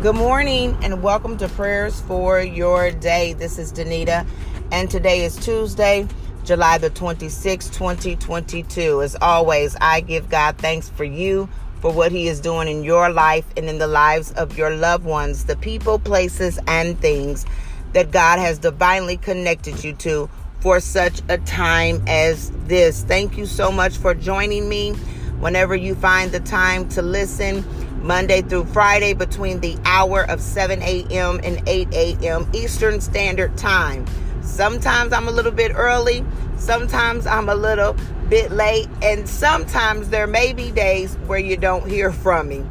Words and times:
Good 0.00 0.14
morning 0.14 0.78
and 0.84 1.02
welcome 1.02 1.36
to 1.38 1.48
Prayers 1.48 2.00
for 2.02 2.40
Your 2.40 2.92
Day. 2.92 3.32
This 3.32 3.58
is 3.58 3.72
Danita, 3.72 4.24
and 4.70 4.88
today 4.88 5.24
is 5.24 5.34
Tuesday, 5.34 6.06
July 6.44 6.78
the 6.78 6.88
26th, 6.88 7.74
2022. 7.74 9.02
As 9.02 9.16
always, 9.20 9.74
I 9.80 10.00
give 10.02 10.30
God 10.30 10.56
thanks 10.56 10.88
for 10.88 11.02
you, 11.02 11.48
for 11.80 11.92
what 11.92 12.12
He 12.12 12.28
is 12.28 12.38
doing 12.38 12.68
in 12.68 12.84
your 12.84 13.10
life 13.10 13.44
and 13.56 13.68
in 13.68 13.78
the 13.78 13.88
lives 13.88 14.30
of 14.30 14.56
your 14.56 14.70
loved 14.70 15.04
ones, 15.04 15.46
the 15.46 15.56
people, 15.56 15.98
places, 15.98 16.60
and 16.68 16.96
things 17.00 17.44
that 17.92 18.12
God 18.12 18.38
has 18.38 18.60
divinely 18.60 19.16
connected 19.16 19.82
you 19.82 19.94
to 19.94 20.30
for 20.60 20.78
such 20.78 21.22
a 21.28 21.38
time 21.38 22.04
as 22.06 22.52
this. 22.66 23.02
Thank 23.02 23.36
you 23.36 23.46
so 23.46 23.72
much 23.72 23.96
for 23.96 24.14
joining 24.14 24.68
me 24.68 24.92
whenever 25.40 25.74
you 25.74 25.96
find 25.96 26.30
the 26.30 26.40
time 26.40 26.88
to 26.90 27.02
listen. 27.02 27.64
Monday 28.02 28.42
through 28.42 28.64
Friday 28.66 29.14
between 29.14 29.60
the 29.60 29.76
hour 29.84 30.28
of 30.30 30.40
7 30.40 30.82
a.m. 30.82 31.40
and 31.42 31.62
8 31.66 31.88
a.m. 31.92 32.48
Eastern 32.52 33.00
Standard 33.00 33.56
Time. 33.56 34.06
Sometimes 34.42 35.12
I'm 35.12 35.28
a 35.28 35.30
little 35.30 35.52
bit 35.52 35.72
early, 35.74 36.24
sometimes 36.56 37.26
I'm 37.26 37.48
a 37.48 37.54
little 37.54 37.96
bit 38.28 38.50
late, 38.50 38.88
and 39.02 39.28
sometimes 39.28 40.08
there 40.08 40.26
may 40.26 40.52
be 40.52 40.70
days 40.70 41.14
where 41.26 41.38
you 41.38 41.56
don't 41.56 41.88
hear 41.88 42.12
from 42.12 42.48
me. 42.48 42.64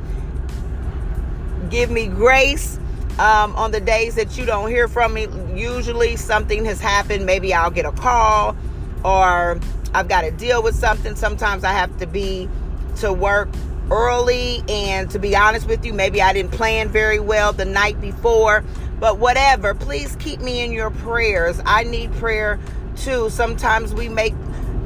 Give 1.69 1.91
me 1.91 2.07
grace 2.07 2.79
um, 3.19 3.55
on 3.55 3.71
the 3.71 3.81
days 3.81 4.15
that 4.15 4.37
you 4.37 4.45
don't 4.45 4.69
hear 4.69 4.87
from 4.87 5.13
me. 5.13 5.27
Usually 5.53 6.15
something 6.15 6.65
has 6.65 6.79
happened. 6.79 7.25
Maybe 7.25 7.53
I'll 7.53 7.71
get 7.71 7.85
a 7.85 7.91
call 7.91 8.55
or 9.03 9.59
I've 9.93 10.07
got 10.07 10.21
to 10.21 10.31
deal 10.31 10.61
with 10.61 10.75
something. 10.75 11.15
Sometimes 11.15 11.63
I 11.63 11.73
have 11.73 11.95
to 11.97 12.07
be 12.07 12.49
to 12.97 13.11
work 13.11 13.49
early 13.91 14.63
and 14.67 15.09
to 15.09 15.19
be 15.19 15.35
honest 15.35 15.67
with 15.67 15.85
you 15.85 15.93
maybe 15.93 16.21
i 16.21 16.33
didn't 16.33 16.51
plan 16.51 16.89
very 16.89 17.19
well 17.19 17.53
the 17.53 17.65
night 17.65 17.99
before 18.01 18.63
but 18.99 19.19
whatever. 19.19 19.73
Please 19.73 20.15
keep 20.17 20.39
me 20.41 20.63
in 20.63 20.71
your 20.71 20.89
prayers. 20.89 21.61
I 21.65 21.83
need 21.83 22.11
prayer 22.13 22.59
too. 22.95 23.29
Sometimes 23.29 23.93
we 23.93 24.09
make 24.09 24.33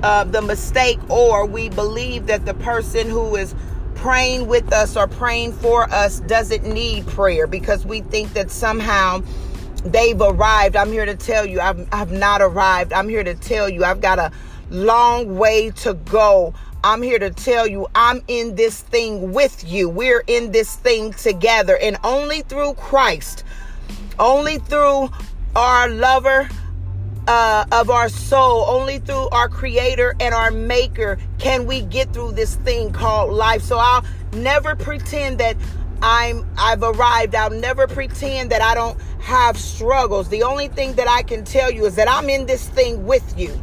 uh, 0.04 0.26
the 0.26 0.42
mistake 0.42 1.00
or 1.10 1.46
we 1.46 1.70
believe 1.70 2.28
that 2.28 2.46
the 2.46 2.54
person 2.56 3.10
who 3.10 3.36
is 3.36 3.56
praying 3.96 4.48
with 4.48 4.74
us 4.74 4.98
or 4.98 5.08
praying 5.08 5.54
for 5.54 5.84
us 5.92 6.20
doesn't 6.22 6.64
need 6.64 7.06
prayer 7.08 7.46
because 7.48 7.86
we 7.86 8.02
think 8.02 8.34
that 8.34 8.50
somehow 8.50 9.22
they've 9.86 10.20
arrived. 10.20 10.76
I'm 10.76 10.92
here 10.92 11.06
to 11.06 11.16
tell 11.16 11.46
you 11.46 11.60
i've, 11.60 11.88
I've 11.92 12.12
not 12.12 12.42
arrived. 12.42 12.94
I'm 12.94 13.08
here 13.08 13.24
to 13.24 13.36
tell 13.36 13.70
you 13.70 13.84
i've 13.84 14.02
got 14.02 14.20
a 14.20 14.32
long 14.70 15.38
way 15.38 15.70
to 15.70 15.94
go 15.94 16.54
I'm 16.84 17.02
here 17.04 17.20
to 17.20 17.30
tell 17.30 17.68
you 17.68 17.88
I'm 17.94 18.24
in 18.28 18.56
this 18.56 18.82
thing 18.82 19.34
with 19.34 19.64
you. 19.64 19.88
We're 19.88 20.24
in 20.26 20.52
this 20.52 20.76
thing 20.76 21.14
together. 21.14 21.78
And 21.78 21.98
only 22.04 22.42
through 22.42 22.74
Christ, 22.74 23.44
only 24.18 24.58
through 24.58 25.10
our 25.56 25.90
lover 25.90 26.50
uh, 27.28 27.66
of 27.72 27.90
our 27.90 28.10
soul, 28.10 28.66
only 28.68 28.98
through 28.98 29.30
our 29.30 29.48
creator 29.48 30.16
and 30.20 30.34
our 30.34 30.50
maker 30.50 31.20
can 31.38 31.68
we 31.68 31.82
get 31.82 32.14
through 32.14 32.32
this 32.32 32.56
thing 32.58 32.92
called 32.92 33.32
life. 33.32 33.62
So 33.62 33.78
I'll 33.78 34.04
never 34.34 34.76
pretend 34.76 35.38
that 35.40 35.58
I'm 36.02 36.48
I've 36.58 36.82
arrived. 36.82 37.36
I'll 37.36 37.52
never 37.52 37.88
pretend 37.88 38.50
that 38.52 38.62
I 38.62 38.74
don't 38.74 39.00
have 39.22 39.56
struggles. 39.56 40.30
The 40.30 40.42
only 40.42 40.68
thing 40.68 40.94
that 40.94 41.08
I 41.08 41.22
can 41.22 41.44
tell 41.44 41.70
you 41.70 41.86
is 41.86 41.96
that 41.96 42.10
I'm 42.10 42.28
in 42.28 42.48
this 42.48 42.68
thing 42.68 43.06
with 43.06 43.38
you. 43.38 43.62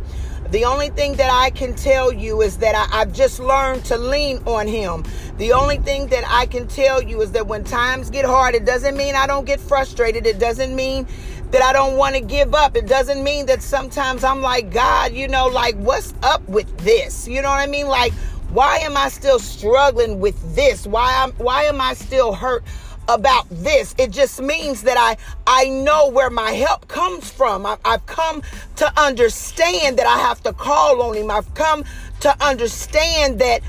The 0.51 0.65
only 0.65 0.89
thing 0.89 1.15
that 1.17 1.31
I 1.31 1.51
can 1.51 1.75
tell 1.75 2.11
you 2.11 2.41
is 2.41 2.57
that 2.59 2.75
I, 2.75 3.01
have 3.01 3.13
just 3.13 3.39
learned 3.39 3.85
to 3.87 3.99
lean 3.99 4.39
on 4.47 4.67
Him. 4.67 5.05
The 5.37 5.53
only 5.53 5.77
thing 5.77 6.07
that 6.07 6.25
I 6.27 6.47
can 6.47 6.67
tell 6.67 7.03
you 7.03 7.21
is 7.21 7.33
that 7.33 7.47
when 7.47 7.65
times 7.65 8.09
get 8.09 8.25
hard, 8.25 8.55
it 8.55 8.65
doesn't 8.65 8.97
mean 8.97 9.15
I 9.15 9.27
don't 9.27 9.45
get 9.45 9.61
frustrated. 9.61 10.27
It 10.27 10.39
doesn't 10.39 10.75
mean 10.75 11.07
that 11.51 11.63
I 11.63 11.75
don't 11.75 11.99
want 11.99 12.15
to 12.15 12.23
give 12.23 12.55
up. 12.55 12.77
It 12.77 12.87
doesn't 12.87 13.23
mean 13.23 13.45
that 13.47 13.63
sometimes 13.63 14.25
I'm 14.25 14.41
like, 14.41 14.71
God, 14.71 15.13
you 15.13 15.29
know, 15.29 15.49
like, 15.49 15.77
what's 15.77 16.15
up 16.23 16.47
with 16.49 16.75
this? 16.79 17.29
You 17.29 17.43
know 17.43 17.51
what 17.51 17.61
I 17.61 17.67
mean? 17.67 17.87
Like, 17.87 18.15
why 18.51 18.79
am 18.79 18.97
I 18.97 19.11
still 19.11 19.39
struggling 19.39 20.19
with 20.19 20.55
this? 20.55 20.87
Why 20.87 21.13
am 21.23 21.33
why 21.33 21.65
am 21.65 21.83
I 21.83 21.93
still 21.93 22.33
hurt? 22.33 22.65
About 23.09 23.47
this. 23.51 23.95
It 23.99 24.11
just 24.11 24.41
means 24.41 24.83
that 24.83 24.97
I 24.99 25.17
I 25.47 25.69
know 25.69 26.09
where 26.09 26.31
my 26.31 26.53
help 26.53 26.89
comes 26.89 27.31
from. 27.31 27.67
I, 27.67 27.79
I've 27.85 28.07
come 28.07 28.43
to 28.77 29.01
understand 29.01 29.99
that 29.99 30.07
I 30.07 30.19
have 30.19 30.43
to 30.43 30.53
call 30.53 31.03
on 31.03 31.17
Him. 31.17 31.31
I've 31.31 31.53
come 31.55 31.85
to 32.21 32.45
understand 32.45 33.41
that 33.41 33.63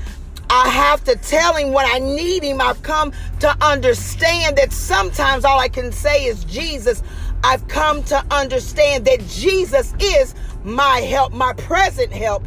I 0.52 0.68
have 0.68 1.04
to 1.04 1.14
tell 1.14 1.54
him 1.54 1.72
when 1.72 1.86
I 1.86 2.00
need 2.00 2.42
him. 2.42 2.60
I've 2.60 2.82
come 2.82 3.12
to 3.38 3.56
understand 3.64 4.58
that 4.58 4.72
sometimes 4.72 5.44
all 5.44 5.60
I 5.60 5.68
can 5.68 5.92
say 5.92 6.24
is 6.24 6.42
Jesus. 6.42 7.04
I've 7.44 7.66
come 7.68 8.02
to 8.04 8.24
understand 8.32 9.04
that 9.04 9.20
Jesus 9.28 9.94
is 10.00 10.34
my 10.64 10.98
help, 11.02 11.32
my 11.32 11.52
present 11.52 12.12
help 12.12 12.44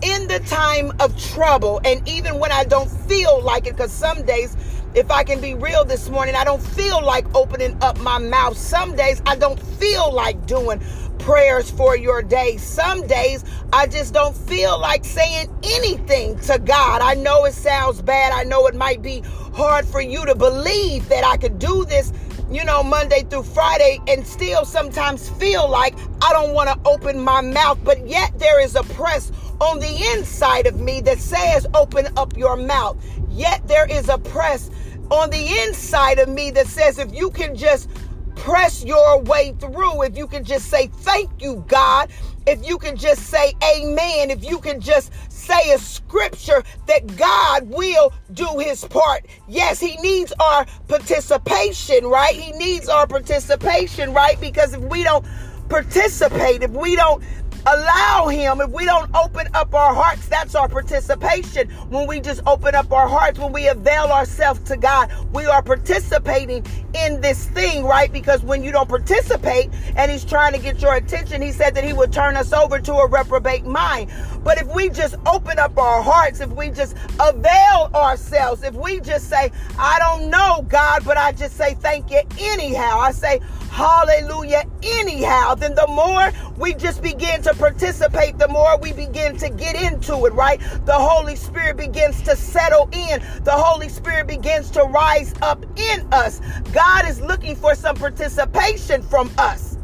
in 0.00 0.26
the 0.28 0.40
time 0.40 0.92
of 0.98 1.16
trouble. 1.22 1.80
And 1.84 2.06
even 2.08 2.38
when 2.38 2.52
I 2.52 2.64
don't 2.64 2.90
feel 2.90 3.42
like 3.42 3.66
it, 3.66 3.76
because 3.76 3.92
some 3.92 4.24
days 4.24 4.56
if 4.94 5.10
I 5.10 5.24
can 5.24 5.40
be 5.40 5.54
real 5.54 5.84
this 5.84 6.08
morning, 6.10 6.34
I 6.34 6.44
don't 6.44 6.62
feel 6.62 7.02
like 7.02 7.26
opening 7.34 7.76
up 7.82 7.98
my 8.00 8.18
mouth. 8.18 8.56
Some 8.56 8.94
days 8.94 9.22
I 9.26 9.36
don't 9.36 9.58
feel 9.58 10.12
like 10.12 10.46
doing 10.46 10.80
prayers 11.18 11.70
for 11.70 11.96
your 11.96 12.22
day. 12.22 12.56
Some 12.56 13.06
days 13.06 13.44
I 13.72 13.86
just 13.86 14.12
don't 14.12 14.36
feel 14.36 14.78
like 14.78 15.04
saying 15.04 15.48
anything 15.62 16.38
to 16.40 16.58
God. 16.58 17.00
I 17.00 17.14
know 17.14 17.44
it 17.46 17.54
sounds 17.54 18.02
bad. 18.02 18.32
I 18.32 18.44
know 18.44 18.66
it 18.66 18.74
might 18.74 19.02
be 19.02 19.22
hard 19.54 19.86
for 19.86 20.00
you 20.00 20.26
to 20.26 20.34
believe 20.34 21.08
that 21.08 21.24
I 21.24 21.36
could 21.36 21.58
do 21.58 21.84
this, 21.86 22.12
you 22.50 22.64
know, 22.64 22.82
Monday 22.82 23.22
through 23.22 23.44
Friday 23.44 23.98
and 24.08 24.26
still 24.26 24.64
sometimes 24.64 25.30
feel 25.30 25.70
like 25.70 25.94
I 26.20 26.32
don't 26.32 26.52
want 26.52 26.68
to 26.68 26.88
open 26.88 27.18
my 27.18 27.40
mouth. 27.40 27.78
But 27.82 28.06
yet 28.06 28.38
there 28.38 28.60
is 28.62 28.74
a 28.74 28.82
press 28.82 29.32
on 29.60 29.78
the 29.78 30.12
inside 30.14 30.66
of 30.66 30.80
me 30.80 31.00
that 31.02 31.18
says, 31.18 31.66
open 31.72 32.08
up 32.16 32.36
your 32.36 32.56
mouth. 32.56 32.98
Yet 33.30 33.66
there 33.68 33.86
is 33.90 34.08
a 34.08 34.18
press 34.18 34.70
on 35.12 35.28
the 35.28 35.60
inside 35.64 36.18
of 36.18 36.28
me 36.28 36.50
that 36.50 36.66
says 36.66 36.98
if 36.98 37.14
you 37.14 37.30
can 37.30 37.54
just 37.54 37.90
press 38.34 38.82
your 38.82 39.20
way 39.20 39.54
through, 39.60 40.02
if 40.02 40.16
you 40.16 40.26
can 40.26 40.42
just 40.42 40.70
say 40.70 40.86
thank 40.86 41.30
you, 41.42 41.62
God, 41.68 42.10
if 42.46 42.66
you 42.66 42.78
can 42.78 42.96
just 42.96 43.24
say 43.24 43.52
amen, 43.62 44.30
if 44.30 44.42
you 44.42 44.58
can 44.58 44.80
just 44.80 45.12
say 45.30 45.72
a 45.74 45.78
scripture 45.78 46.62
that 46.86 47.16
God 47.18 47.68
will 47.68 48.12
do 48.32 48.58
his 48.58 48.84
part. 48.86 49.26
Yes, 49.48 49.78
he 49.78 49.96
needs 49.98 50.32
our 50.40 50.64
participation, 50.88 52.06
right? 52.06 52.34
He 52.34 52.52
needs 52.52 52.88
our 52.88 53.06
participation, 53.06 54.14
right? 54.14 54.40
Because 54.40 54.72
if 54.72 54.80
we 54.80 55.04
don't 55.04 55.26
participate, 55.68 56.62
if 56.62 56.70
we 56.70 56.96
don't 56.96 57.22
allow 57.66 58.28
him. 58.28 58.60
If 58.60 58.70
we 58.70 58.84
don't 58.84 59.14
open 59.14 59.46
up 59.54 59.74
our 59.74 59.94
hearts 59.94 60.26
that's 60.28 60.54
our 60.54 60.68
participation. 60.68 61.68
When 61.90 62.06
we 62.06 62.20
just 62.20 62.40
open 62.46 62.74
up 62.74 62.92
our 62.92 63.08
hearts 63.08 63.38
when 63.38 63.52
we 63.52 63.68
avail 63.68 64.04
ourselves 64.06 64.60
to 64.64 64.76
god 64.76 65.12
we 65.32 65.46
are 65.46 65.62
participating 65.62 66.64
in 66.94 67.20
this 67.20 67.46
thing 67.50 67.84
right? 67.84 68.12
Because 68.12 68.42
when 68.42 68.62
you 68.62 68.72
don't 68.72 68.88
participate 68.88 69.70
and 69.96 70.10
he's 70.10 70.24
trying 70.24 70.52
to 70.52 70.58
get 70.58 70.80
your 70.82 70.94
attention 70.94 71.40
he 71.40 71.52
said 71.52 71.74
that 71.74 71.84
he 71.84 71.92
would 71.92 72.12
turn 72.12 72.36
us 72.36 72.52
over 72.52 72.78
to 72.80 72.94
a 72.94 73.08
reprobate 73.08 73.64
mind. 73.64 74.10
But 74.42 74.60
if 74.60 74.66
we 74.74 74.88
just 74.88 75.14
open 75.26 75.58
up 75.58 75.78
our 75.78 76.02
hearts 76.02 76.40
if 76.40 76.50
we 76.50 76.70
just 76.70 76.96
avail 77.20 77.90
ourselves 77.94 78.62
if 78.62 78.74
we 78.74 79.00
just 79.00 79.28
say 79.28 79.52
i 79.78 79.98
don't 79.98 80.28
know 80.30 80.64
god 80.68 81.04
but 81.04 81.16
i 81.16 81.32
just 81.32 81.56
say 81.56 81.74
thank 81.74 82.10
you 82.10 82.22
anyhow. 82.40 82.98
I 82.98 83.12
say 83.12 83.40
hallelujah. 83.72 84.64
Anyhow 84.82 85.54
then 85.54 85.74
the 85.74 85.86
more 85.88 86.30
we 86.58 86.74
just 86.74 87.02
begin 87.02 87.40
to 87.42 87.54
participate 87.54 88.38
the 88.38 88.48
more 88.48 88.78
we 88.78 88.92
begin 88.92 89.36
to 89.38 89.48
get 89.48 89.74
into 89.74 90.26
it 90.26 90.32
right? 90.34 90.60
The 90.84 90.94
holy 90.94 91.36
spirit 91.36 91.78
begins 91.78 92.20
to 92.22 92.36
settle 92.36 92.88
in. 92.92 93.22
The 93.44 93.52
holy 93.52 93.88
spirit 93.88 94.26
begins 94.26 94.70
to 94.72 94.82
rise 94.84 95.34
up 95.40 95.64
in 95.78 96.06
us. 96.12 96.40
God 96.72 97.08
is 97.08 97.20
looking 97.20 97.56
for 97.56 97.74
some 97.74 97.96
participation 97.96 99.02
from 99.02 99.30
us. 99.38 99.78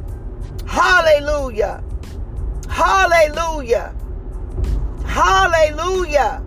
Hallelujah. 0.67 1.83
Hallelujah. 2.69 3.95
Hallelujah. 5.07 6.45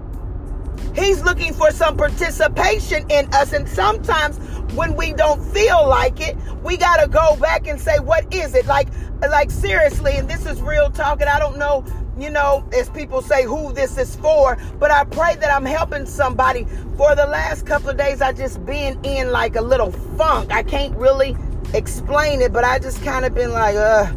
He's 0.96 1.24
looking 1.24 1.54
for 1.54 1.72
some 1.72 1.98
participation 1.98 3.10
in 3.10 3.34
us. 3.34 3.54
And 3.54 3.68
sometimes 3.68 4.40
when 4.76 4.96
we 4.96 5.14
don't 5.14 5.42
feel 5.54 5.88
like 5.88 6.20
it, 6.22 6.38
we 6.64 6.78
got 6.78 6.98
to 7.02 7.08
go 7.08 7.36
back 7.38 7.68
and 7.68 7.80
say, 7.80 8.00
what 8.00 8.34
is 8.34 8.56
it? 8.56 8.66
Like, 8.66 8.88
like 9.22 9.52
seriously, 9.52 10.14
and 10.16 10.30
this 10.30 10.46
is 10.46 10.62
real 10.62 10.90
talk, 10.90 11.22
and 11.22 11.30
I 11.30 11.40
don't 11.40 11.58
know, 11.58 11.86
you 12.18 12.30
know, 12.30 12.68
as 12.74 12.90
people 12.90 13.22
say 13.22 13.44
who 13.44 13.74
this 13.74 13.98
is 13.98 14.16
for, 14.18 14.58
but 14.80 14.92
I 14.92 15.04
pray 15.06 15.36
that 15.36 15.52
I'm 15.54 15.66
helping 15.66 16.06
somebody. 16.06 16.66
For 16.98 17.16
the 17.16 17.26
last 17.26 17.66
couple 17.66 17.90
of 17.90 17.98
days, 17.98 18.22
I 18.22 18.32
just 18.32 18.66
been 18.66 19.00
in 19.04 19.32
like 19.32 19.56
a 19.56 19.62
little 19.62 19.92
funk. 19.92 20.52
I 20.52 20.64
can't 20.64 20.96
really 20.96 21.36
explain 21.74 22.42
it, 22.42 22.54
but 22.54 22.64
I 22.64 22.80
just 22.80 23.04
kind 23.04 23.26
of 23.26 23.34
been 23.34 23.52
like, 23.52 23.76
uh, 23.76 24.12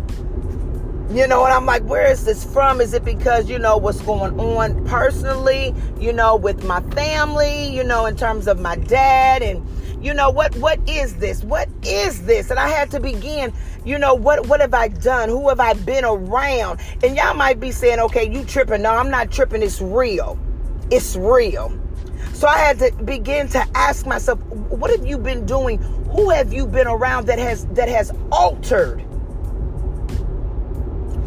you 1.11 1.27
know, 1.29 1.45
and 1.45 1.53
I'm 1.53 1.67
like, 1.67 1.83
where 1.85 2.11
is 2.11 2.25
this 2.25 2.45
from? 2.45 2.81
Is 2.81 2.95
it 2.95 3.05
because, 3.05 3.49
you 3.49 3.59
know, 3.59 3.77
what's 3.77 4.01
going 4.01 4.39
on 4.41 4.85
personally, 4.87 5.75
you 6.01 6.13
know, 6.13 6.37
with 6.37 6.65
my 6.65 6.81
family, 6.91 7.69
you 7.69 7.85
know, 7.85 8.07
in 8.07 8.17
terms 8.17 8.49
of 8.49 8.61
my 8.61 8.77
dad 8.77 9.43
and, 9.43 9.67
you 10.05 10.13
know 10.13 10.29
what 10.29 10.55
what 10.57 10.79
is 10.87 11.17
this? 11.17 11.43
What 11.43 11.69
is 11.83 12.23
this? 12.27 12.51
And 12.51 12.59
i 12.59 12.69
had 12.69 12.91
to 12.91 13.01
begin 13.01 13.53
you 13.85 13.99
know 13.99 14.15
what 14.15 14.47
what 14.47 14.61
have 14.61 14.75
i 14.75 14.89
done? 14.89 15.31
Who 15.31 15.49
have 15.49 15.61
i 15.61 15.73
been 15.73 16.05
around? 16.05 16.81
And 17.03 17.17
y'all 17.17 17.35
might 17.35 17.59
be 17.59 17.71
saying 17.71 17.99
okay 18.01 18.31
you 18.31 18.45
tripping. 18.45 18.83
No 18.83 18.91
i'm 18.91 19.11
not 19.11 19.33
tripping. 19.33 19.63
It's 19.63 19.81
real. 19.81 20.39
It's 20.91 21.17
real. 21.17 21.79
So 22.35 22.47
i 22.47 22.59
had 22.59 22.79
to 22.81 22.93
begin 23.05 23.49
to 23.49 23.67
ask 23.75 24.07
myself 24.07 24.39
what 24.69 24.91
have 24.91 25.07
you 25.07 25.17
been 25.17 25.47
doing? 25.47 25.79
Who 26.11 26.29
have 26.31 26.53
you 26.53 26.67
been 26.67 26.87
around 26.87 27.27
that 27.27 27.39
has 27.39 27.65
that 27.69 27.89
has 27.89 28.13
altered? 28.31 29.03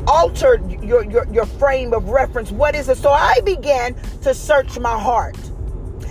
Altered 0.06 0.84
your, 0.84 1.04
your 1.04 1.28
your 1.34 1.46
frame 1.46 1.94
of 1.94 2.10
reference. 2.10 2.52
What 2.52 2.76
is 2.76 2.90
it? 2.90 2.98
So 2.98 3.10
i 3.10 3.40
began 3.44 3.96
to 4.22 4.36
search 4.36 4.78
my 4.78 4.98
heart 5.00 5.38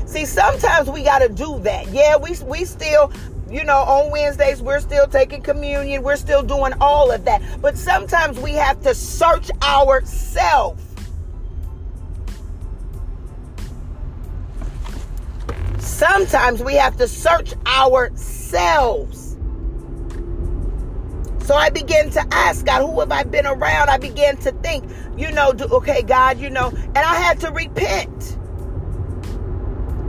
See, 0.07 0.25
sometimes 0.25 0.89
we 0.89 1.03
got 1.03 1.19
to 1.19 1.29
do 1.29 1.59
that. 1.61 1.89
Yeah, 1.89 2.17
we 2.17 2.37
we 2.45 2.65
still 2.65 3.13
you 3.51 3.63
know, 3.63 3.77
on 3.77 4.11
Wednesdays, 4.11 4.61
we're 4.61 4.81
still 4.81 5.07
taking 5.07 5.41
communion. 5.41 6.03
We're 6.03 6.17
still 6.17 6.43
doing 6.43 6.73
all 6.81 7.13
of 7.13 7.25
that. 7.27 7.43
But 7.61 7.79
sometimes 7.79 8.41
we 8.41 8.53
have 8.55 8.83
to 8.83 8.95
search 8.95 9.51
ourselves. 9.63 10.83
Sometimes 15.79 16.63
we 16.63 16.75
have 16.75 16.97
to 16.97 17.07
search 17.07 17.55
ourselves. 17.67 19.37
So 21.45 21.55
I 21.55 21.71
began 21.71 22.11
to 22.11 22.27
ask 22.33 22.67
God, 22.67 22.83
who 22.83 22.99
have 22.99 23.13
I 23.13 23.23
been 23.23 23.47
around? 23.47 23.89
I 23.89 23.99
began 23.99 24.37
to 24.39 24.51
think, 24.51 24.85
you 25.17 25.31
know, 25.31 25.55
okay, 25.71 26.03
God, 26.03 26.41
you 26.41 26.51
know, 26.51 26.71
and 26.71 26.99
I 26.99 27.15
had 27.15 27.39
to 27.41 27.53
repent 27.53 28.36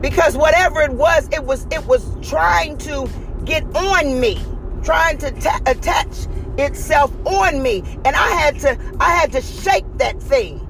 because 0.09 0.38
whatever 0.38 0.81
it 0.81 0.92
was 0.92 1.27
it 1.33 1.44
was 1.44 1.65
it 1.71 1.86
was 1.86 2.04
trying 2.21 2.77
to 2.77 3.09
get 3.45 3.63
on 3.75 4.19
me 4.19 4.42
trying 4.83 5.18
to 5.18 5.31
ta- 5.31 5.59
attach 5.65 6.27
itself 6.57 7.13
on 7.25 7.62
me. 7.62 7.83
And 8.06 8.15
i 8.15 8.30
had 8.30 8.57
to 8.59 8.77
i 9.01 9.13
had 9.13 9.33
to 9.33 9.42
shake 9.42 9.86
that 9.98 10.21
thing. 10.21 10.63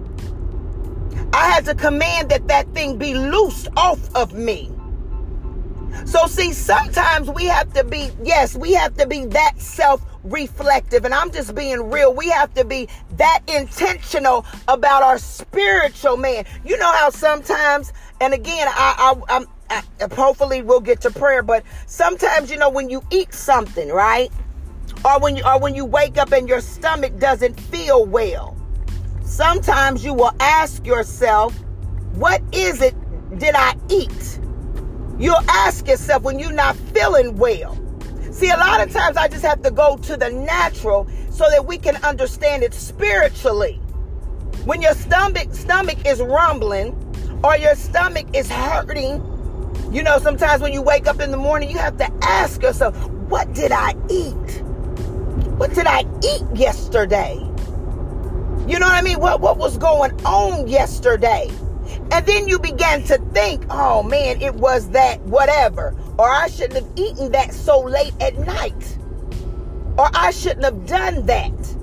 I 1.34 1.50
had 1.50 1.66
to 1.66 1.76
command 1.76 2.30
that 2.30 2.48
that 2.48 2.74
thing 2.74 2.98
be 2.98 3.14
loosed 3.14 3.68
off 3.78 4.00
of 4.16 4.34
me. 4.34 4.72
So 6.06 6.26
see 6.26 6.52
sometimes 6.52 7.30
we 7.30 7.46
have 7.46 7.72
to 7.74 7.84
be 7.84 8.10
yes 8.24 8.56
we 8.56 8.74
have 8.74 8.96
to 8.98 9.06
be 9.06 9.26
that 9.28 9.60
self 9.62 10.04
reflective 10.24 11.06
and 11.06 11.14
i'm 11.14 11.32
just 11.32 11.54
being 11.54 11.90
real. 11.92 12.14
We 12.14 12.30
have 12.30 12.54
to 12.56 12.66
be 12.66 12.90
that 13.18 13.42
intentional 13.48 14.46
about 14.68 15.04
our 15.04 15.20
spiritual 15.20 16.18
man. 16.18 16.46
You 16.66 16.78
know 16.78 16.92
how 16.92 17.12
sometimes 17.12 17.94
and 18.22 18.34
again, 18.34 18.68
I, 18.70 19.16
I, 19.30 19.38
I'm, 19.38 19.46
I, 19.70 19.84
hopefully 20.14 20.62
we'll 20.62 20.82
get 20.82 21.02
to 21.02 21.12
prayer, 21.12 21.44
but 21.44 21.64
sometimes, 21.86 22.50
you 22.50 22.58
know, 22.58 22.70
when 22.70 22.90
you 22.90 23.02
eat 23.12 23.34
something, 23.34 23.90
right? 23.90 24.32
Or 25.06 25.20
when 25.20 25.36
you, 25.36 25.44
or 25.46 25.60
when 25.60 25.76
you 25.76 25.86
wake 25.86 26.18
up 26.18 26.32
and 26.32 26.48
your 26.48 26.62
stomach 26.62 27.18
doesn't 27.20 27.60
feel 27.60 28.06
well, 28.06 28.58
sometimes 29.24 30.04
you 30.04 30.14
will 30.14 30.32
ask 30.40 30.86
yourself, 30.86 31.54
what 32.14 32.42
is 32.52 32.82
it 32.82 32.96
did 33.38 33.56
I 33.56 33.76
eat? 33.90 34.40
You'll 35.20 35.36
ask 35.50 35.88
yourself 35.88 36.24
when 36.24 36.40
you're 36.40 36.52
not 36.52 36.76
feeling 36.76 37.36
well. 37.36 37.78
See, 38.32 38.50
a 38.50 38.58
lot 38.58 38.86
of 38.86 38.92
times 38.94 39.18
I 39.18 39.28
just 39.28 39.44
have 39.44 39.62
to 39.64 39.72
go 39.72 39.98
to 39.98 40.16
the 40.16 40.30
natural 40.30 41.08
so 41.32 41.50
that 41.50 41.66
we 41.66 41.78
can 41.78 41.96
understand 41.98 42.64
it 42.64 42.74
spiritually. 42.74 43.74
When 44.66 44.82
your 44.82 44.94
stomach 44.94 45.54
stomach 45.54 46.06
is 46.06 46.22
rumbling, 46.22 46.96
or 47.44 47.58
your 47.58 47.76
stomach 47.76 48.28
is 48.34 48.50
hurting, 48.50 49.22
you 49.92 50.04
know, 50.04 50.20
sometimes 50.20 50.62
when 50.62 50.74
you 50.74 50.82
wake 50.82 51.08
up 51.08 51.20
in 51.20 51.32
the 51.32 51.38
morning, 51.38 51.70
you 51.70 51.78
have 51.78 51.98
to 51.98 52.12
ask 52.22 52.62
yourself, 52.62 52.96
what 53.30 53.54
did 53.54 53.72
I 53.72 53.94
eat? 54.10 54.62
What 55.58 55.74
did 55.74 55.88
I 55.88 56.02
eat 56.24 56.44
yesterday? 56.56 57.36
You 58.68 58.80
know 58.80 58.86
what 58.86 58.96
I 58.96 59.02
mean? 59.02 59.20
What 59.20 59.40
what 59.40 59.58
was 59.58 59.78
going 59.78 60.12
on 60.26 60.68
yesterday? 60.68 61.50
And 62.12 62.26
then 62.26 62.48
you 62.48 62.60
began 62.60 63.02
to 63.04 63.18
think, 63.34 63.66
oh 63.70 64.04
man, 64.04 64.42
it 64.42 64.56
was 64.56 64.90
that 64.90 65.22
whatever. 65.22 65.96
Or 66.20 66.30
I 66.30 66.48
shouldn't 66.50 66.74
have 66.74 66.92
eaten 66.98 67.32
that 67.32 67.54
so 67.54 67.80
late 67.80 68.14
at 68.20 68.38
night. 68.40 68.98
Or 69.98 70.10
I 70.14 70.32
shouldn't 70.32 70.66
have 70.66 70.86
done 70.86 71.26
that. 71.28 71.77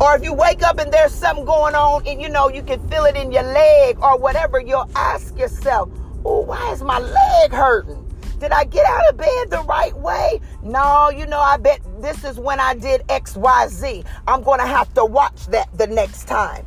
Or 0.00 0.16
if 0.16 0.24
you 0.24 0.32
wake 0.32 0.62
up 0.62 0.78
and 0.78 0.92
there's 0.92 1.14
something 1.14 1.44
going 1.44 1.74
on 1.74 2.06
and 2.06 2.20
you 2.20 2.28
know 2.28 2.48
you 2.48 2.62
can 2.62 2.86
feel 2.88 3.04
it 3.04 3.16
in 3.16 3.30
your 3.30 3.44
leg 3.44 3.96
or 4.02 4.18
whatever, 4.18 4.60
you'll 4.60 4.90
ask 4.96 5.38
yourself, 5.38 5.88
oh, 6.24 6.40
why 6.40 6.72
is 6.72 6.82
my 6.82 6.98
leg 6.98 7.52
hurting? 7.52 8.00
Did 8.40 8.50
I 8.50 8.64
get 8.64 8.84
out 8.84 9.08
of 9.08 9.16
bed 9.16 9.50
the 9.50 9.62
right 9.68 9.96
way? 9.96 10.40
No, 10.62 11.10
you 11.10 11.26
know, 11.26 11.38
I 11.38 11.56
bet 11.56 11.80
this 12.02 12.24
is 12.24 12.38
when 12.38 12.58
I 12.58 12.74
did 12.74 13.02
XYZ. 13.08 14.04
I'm 14.26 14.42
going 14.42 14.58
to 14.58 14.66
have 14.66 14.92
to 14.94 15.04
watch 15.04 15.46
that 15.46 15.68
the 15.78 15.86
next 15.86 16.26
time. 16.26 16.66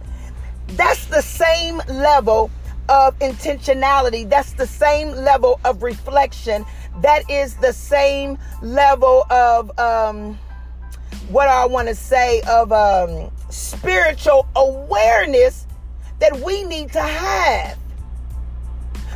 That's 0.69 1.05
the 1.05 1.21
same 1.21 1.81
level 1.89 2.49
of 2.87 3.19
intentionality. 3.19 4.27
That's 4.29 4.53
the 4.53 4.65
same 4.65 5.11
level 5.11 5.59
of 5.65 5.83
reflection. 5.83 6.65
That 7.01 7.29
is 7.29 7.55
the 7.57 7.73
same 7.73 8.37
level 8.61 9.25
of, 9.29 9.77
um, 9.77 10.39
what 11.29 11.47
I 11.47 11.65
want 11.65 11.87
to 11.87 11.95
say 11.95 12.41
of 12.47 12.71
um, 12.71 13.31
spiritual 13.49 14.47
awareness 14.55 15.67
that 16.19 16.39
we 16.39 16.63
need 16.63 16.91
to 16.93 17.01
have. 17.01 17.77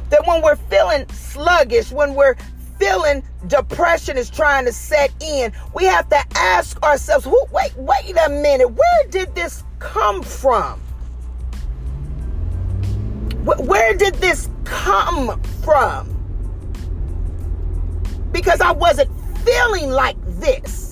That 0.09 0.27
when 0.27 0.41
we're 0.41 0.57
feeling 0.57 1.07
sluggish, 1.09 1.91
when 1.91 2.15
we're 2.15 2.35
feeling 2.77 3.23
depression 3.47 4.17
is 4.17 4.29
trying 4.29 4.65
to 4.65 4.73
set 4.73 5.11
in, 5.21 5.53
we 5.73 5.85
have 5.85 6.09
to 6.09 6.19
ask 6.35 6.81
ourselves, 6.83 7.25
who, 7.25 7.45
wait, 7.51 7.73
wait 7.77 8.15
a 8.25 8.29
minute, 8.29 8.67
where 8.67 9.07
did 9.09 9.33
this 9.35 9.63
come 9.79 10.21
from? 10.21 10.79
Where 13.45 13.95
did 13.95 14.15
this 14.15 14.49
come 14.65 15.41
from? 15.63 16.07
Because 18.31 18.61
I 18.61 18.71
wasn't 18.71 19.09
feeling 19.45 19.91
like 19.91 20.17
this. 20.39 20.90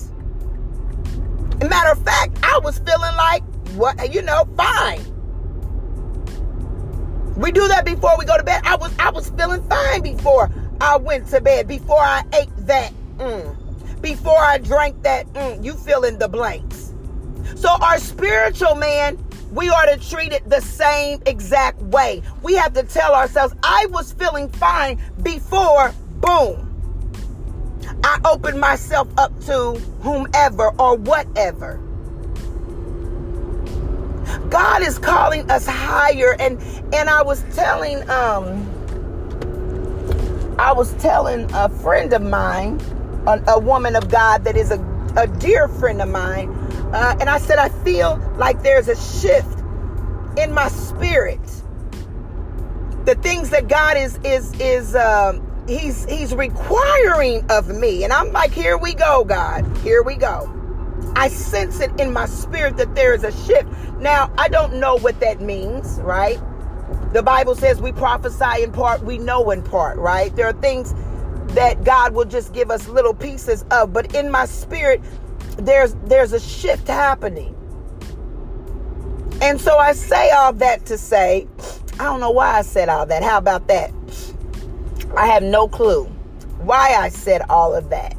Matter 1.68 1.92
of 1.92 2.04
fact, 2.04 2.38
I 2.42 2.58
was 2.58 2.78
feeling 2.78 3.14
like, 3.16 3.42
what, 3.74 4.12
you 4.12 4.22
know, 4.22 4.48
fine. 4.56 5.04
We 7.36 7.52
do 7.52 7.68
that 7.68 7.84
before 7.84 8.18
we 8.18 8.24
go 8.24 8.36
to 8.36 8.42
bed. 8.42 8.62
I 8.64 8.76
was, 8.76 8.92
I 8.98 9.10
was 9.10 9.30
feeling 9.30 9.62
fine 9.68 10.02
before 10.02 10.50
I 10.80 10.96
went 10.96 11.28
to 11.28 11.40
bed, 11.40 11.68
before 11.68 12.00
I 12.00 12.22
ate 12.34 12.48
that, 12.66 12.92
mm, 13.18 14.00
before 14.00 14.38
I 14.38 14.58
drank 14.58 15.02
that, 15.02 15.26
mm, 15.34 15.62
you 15.64 15.74
fill 15.74 16.04
in 16.04 16.18
the 16.18 16.28
blanks. 16.28 16.92
So 17.56 17.68
our 17.68 17.98
spiritual 17.98 18.74
man, 18.74 19.18
we 19.52 19.68
are 19.68 19.86
to 19.86 19.96
treat 19.98 20.32
it 20.32 20.48
the 20.48 20.60
same 20.60 21.22
exact 21.26 21.80
way. 21.82 22.22
We 22.42 22.54
have 22.54 22.72
to 22.74 22.82
tell 22.82 23.14
ourselves, 23.14 23.54
I 23.62 23.86
was 23.90 24.12
feeling 24.12 24.48
fine 24.48 25.00
before, 25.22 25.92
boom, 26.20 26.69
I 28.02 28.20
open 28.24 28.58
myself 28.58 29.08
up 29.18 29.38
to 29.46 29.74
whomever 30.02 30.68
or 30.80 30.96
whatever. 30.96 31.80
God 34.48 34.82
is 34.82 34.98
calling 34.98 35.50
us 35.50 35.66
higher 35.66 36.36
and 36.38 36.60
and 36.94 37.10
I 37.10 37.22
was 37.22 37.44
telling 37.54 38.08
um 38.08 38.68
I 40.58 40.72
was 40.72 40.92
telling 40.94 41.50
a 41.54 41.68
friend 41.68 42.12
of 42.12 42.22
mine, 42.22 42.80
a, 43.26 43.42
a 43.52 43.58
woman 43.58 43.96
of 43.96 44.10
God 44.10 44.44
that 44.44 44.56
is 44.56 44.70
a, 44.70 44.78
a 45.16 45.26
dear 45.26 45.68
friend 45.68 46.02
of 46.02 46.08
mine, 46.08 46.50
uh, 46.92 47.16
and 47.18 47.30
I 47.30 47.38
said 47.38 47.58
I 47.58 47.70
feel 47.82 48.18
like 48.36 48.62
there's 48.62 48.88
a 48.88 48.96
shift 48.96 49.58
in 50.36 50.52
my 50.52 50.68
spirit. 50.68 51.40
The 53.06 53.14
things 53.16 53.50
that 53.50 53.68
God 53.68 53.96
is 53.96 54.18
is 54.22 54.52
is 54.60 54.94
um, 54.94 55.49
he's 55.70 56.04
he's 56.06 56.34
requiring 56.34 57.44
of 57.50 57.68
me. 57.68 58.04
And 58.04 58.12
i'm 58.12 58.32
like 58.32 58.52
here 58.52 58.76
we 58.76 58.94
go 58.94 59.24
god. 59.24 59.64
Here 59.78 60.02
we 60.02 60.16
go. 60.16 60.52
I 61.16 61.28
sense 61.28 61.80
it 61.80 61.98
in 61.98 62.12
my 62.12 62.26
spirit 62.26 62.76
that 62.76 62.94
there 62.94 63.14
is 63.14 63.24
a 63.24 63.32
shift. 63.46 63.68
Now 63.98 64.32
i 64.36 64.48
don't 64.48 64.74
know 64.74 64.96
what 64.96 65.20
that 65.20 65.40
means 65.40 66.00
right? 66.00 66.40
The 67.12 67.22
bible 67.22 67.54
says 67.54 67.80
we 67.80 67.92
prophesy 67.92 68.62
in 68.62 68.72
part 68.72 69.02
we 69.02 69.18
know 69.18 69.50
in 69.50 69.62
part 69.62 69.98
right? 69.98 70.34
There 70.34 70.46
are 70.46 70.60
things 70.60 70.94
that 71.54 71.84
god 71.84 72.14
will 72.14 72.24
just 72.24 72.52
give 72.52 72.70
us 72.70 72.88
little 72.88 73.14
pieces 73.14 73.64
of 73.70 73.92
but 73.92 74.14
in 74.14 74.30
my 74.30 74.46
spirit 74.46 75.00
there's 75.56 75.94
there's 76.04 76.32
a 76.32 76.40
shift 76.40 76.88
happening. 76.88 77.56
And 79.42 79.60
so 79.60 79.78
i 79.78 79.92
say 79.92 80.30
all 80.30 80.52
that 80.54 80.86
to 80.86 80.98
say 80.98 81.46
i 81.94 82.04
don't 82.04 82.20
know 82.20 82.30
why 82.30 82.58
i 82.58 82.62
said 82.62 82.88
all 82.88 83.06
that. 83.06 83.22
How 83.22 83.38
about 83.38 83.68
that 83.68 83.92
I 85.16 85.26
have 85.26 85.42
no 85.42 85.68
clue 85.68 86.04
why 86.58 86.94
I 86.94 87.08
said 87.08 87.42
all 87.48 87.74
of 87.74 87.90
that. 87.90 88.16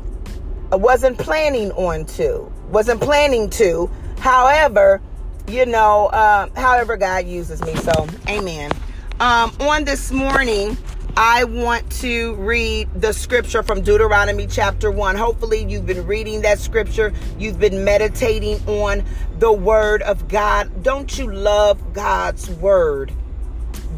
I 0.72 0.76
wasn't 0.76 1.18
planning 1.18 1.72
on 1.74 2.06
to, 2.18 2.52
wasn't 2.70 3.02
planning 3.02 3.50
to. 3.52 3.90
However, 4.20 5.02
you 5.48 5.66
know, 5.66 6.08
uh, 6.08 6.50
however 6.56 6.98
God 6.98 7.26
uses 7.28 7.62
me. 7.62 7.76
So, 7.76 8.08
amen. 8.28 8.72
Um, 9.20 9.52
on 9.60 9.84
this 9.84 10.12
morning, 10.12 10.78
I 11.18 11.44
want 11.44 11.92
to 12.00 12.36
read 12.36 12.90
the 12.94 13.14
scripture 13.14 13.64
from 13.64 13.82
Deuteronomy 13.82 14.48
chapter 14.48 14.90
1. 14.90 15.16
Hopefully, 15.16 15.66
you've 15.66 15.86
been 15.86 16.08
reading 16.08 16.42
that 16.42 16.60
scripture. 16.60 17.14
You've 17.38 17.60
been 17.60 17.84
meditating 17.84 18.66
on 18.68 19.04
the 19.40 19.52
word 19.52 20.02
of 20.04 20.28
God. 20.28 20.84
Don't 20.84 21.18
you 21.18 21.32
love 21.32 21.94
God's 21.94 22.50
word? 22.50 23.12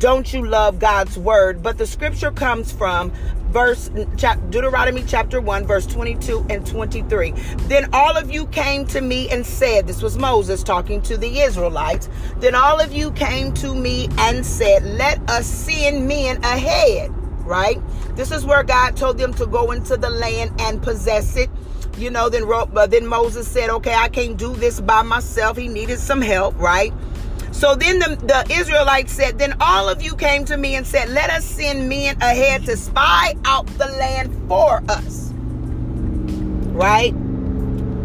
Don't 0.03 0.33
you 0.33 0.45
love 0.45 0.79
God's 0.79 1.17
word? 1.17 1.63
But 1.63 1.77
the 1.77 1.87
scripture 1.87 2.29
comes 2.29 2.73
from 2.73 3.09
verse 3.51 3.87
Deuteronomy 4.49 5.01
chapter 5.07 5.39
1 5.39 5.65
verse 5.65 5.85
22 5.85 6.45
and 6.49 6.67
23. 6.67 7.31
Then 7.69 7.87
all 7.93 8.17
of 8.17 8.29
you 8.29 8.45
came 8.47 8.85
to 8.87 8.99
me 8.99 9.29
and 9.29 9.45
said, 9.45 9.87
this 9.87 10.01
was 10.01 10.17
Moses 10.17 10.61
talking 10.61 11.01
to 11.03 11.15
the 11.15 11.39
Israelites. 11.39 12.09
Then 12.39 12.53
all 12.53 12.81
of 12.81 12.91
you 12.91 13.11
came 13.11 13.53
to 13.53 13.73
me 13.73 14.09
and 14.17 14.45
said, 14.45 14.83
let 14.83 15.21
us 15.29 15.45
send 15.47 16.05
men 16.05 16.43
ahead, 16.43 17.09
right? 17.45 17.79
This 18.17 18.31
is 18.31 18.43
where 18.45 18.63
God 18.63 18.97
told 18.97 19.17
them 19.17 19.33
to 19.35 19.45
go 19.45 19.71
into 19.71 19.95
the 19.95 20.09
land 20.09 20.51
and 20.59 20.83
possess 20.83 21.37
it. 21.37 21.49
You 21.97 22.09
know, 22.09 22.27
then 22.27 22.43
uh, 22.51 22.87
then 22.87 23.05
Moses 23.05 23.47
said, 23.47 23.69
"Okay, 23.69 23.93
I 23.93 24.09
can't 24.09 24.35
do 24.35 24.55
this 24.55 24.81
by 24.81 25.03
myself." 25.03 25.57
He 25.57 25.67
needed 25.67 25.99
some 25.99 26.21
help, 26.21 26.57
right? 26.57 26.91
So 27.53 27.75
then 27.75 27.99
the, 27.99 28.15
the 28.15 28.53
Israelites 28.53 29.13
said, 29.13 29.37
Then 29.37 29.55
all 29.61 29.87
of 29.87 30.01
you 30.01 30.15
came 30.15 30.43
to 30.45 30.57
me 30.57 30.75
and 30.75 30.85
said, 30.85 31.09
Let 31.09 31.29
us 31.29 31.45
send 31.45 31.87
men 31.87 32.17
ahead 32.21 32.65
to 32.65 32.75
spy 32.75 33.35
out 33.45 33.67
the 33.77 33.85
land 33.85 34.35
for 34.49 34.81
us. 34.89 35.31
Right? 36.73 37.13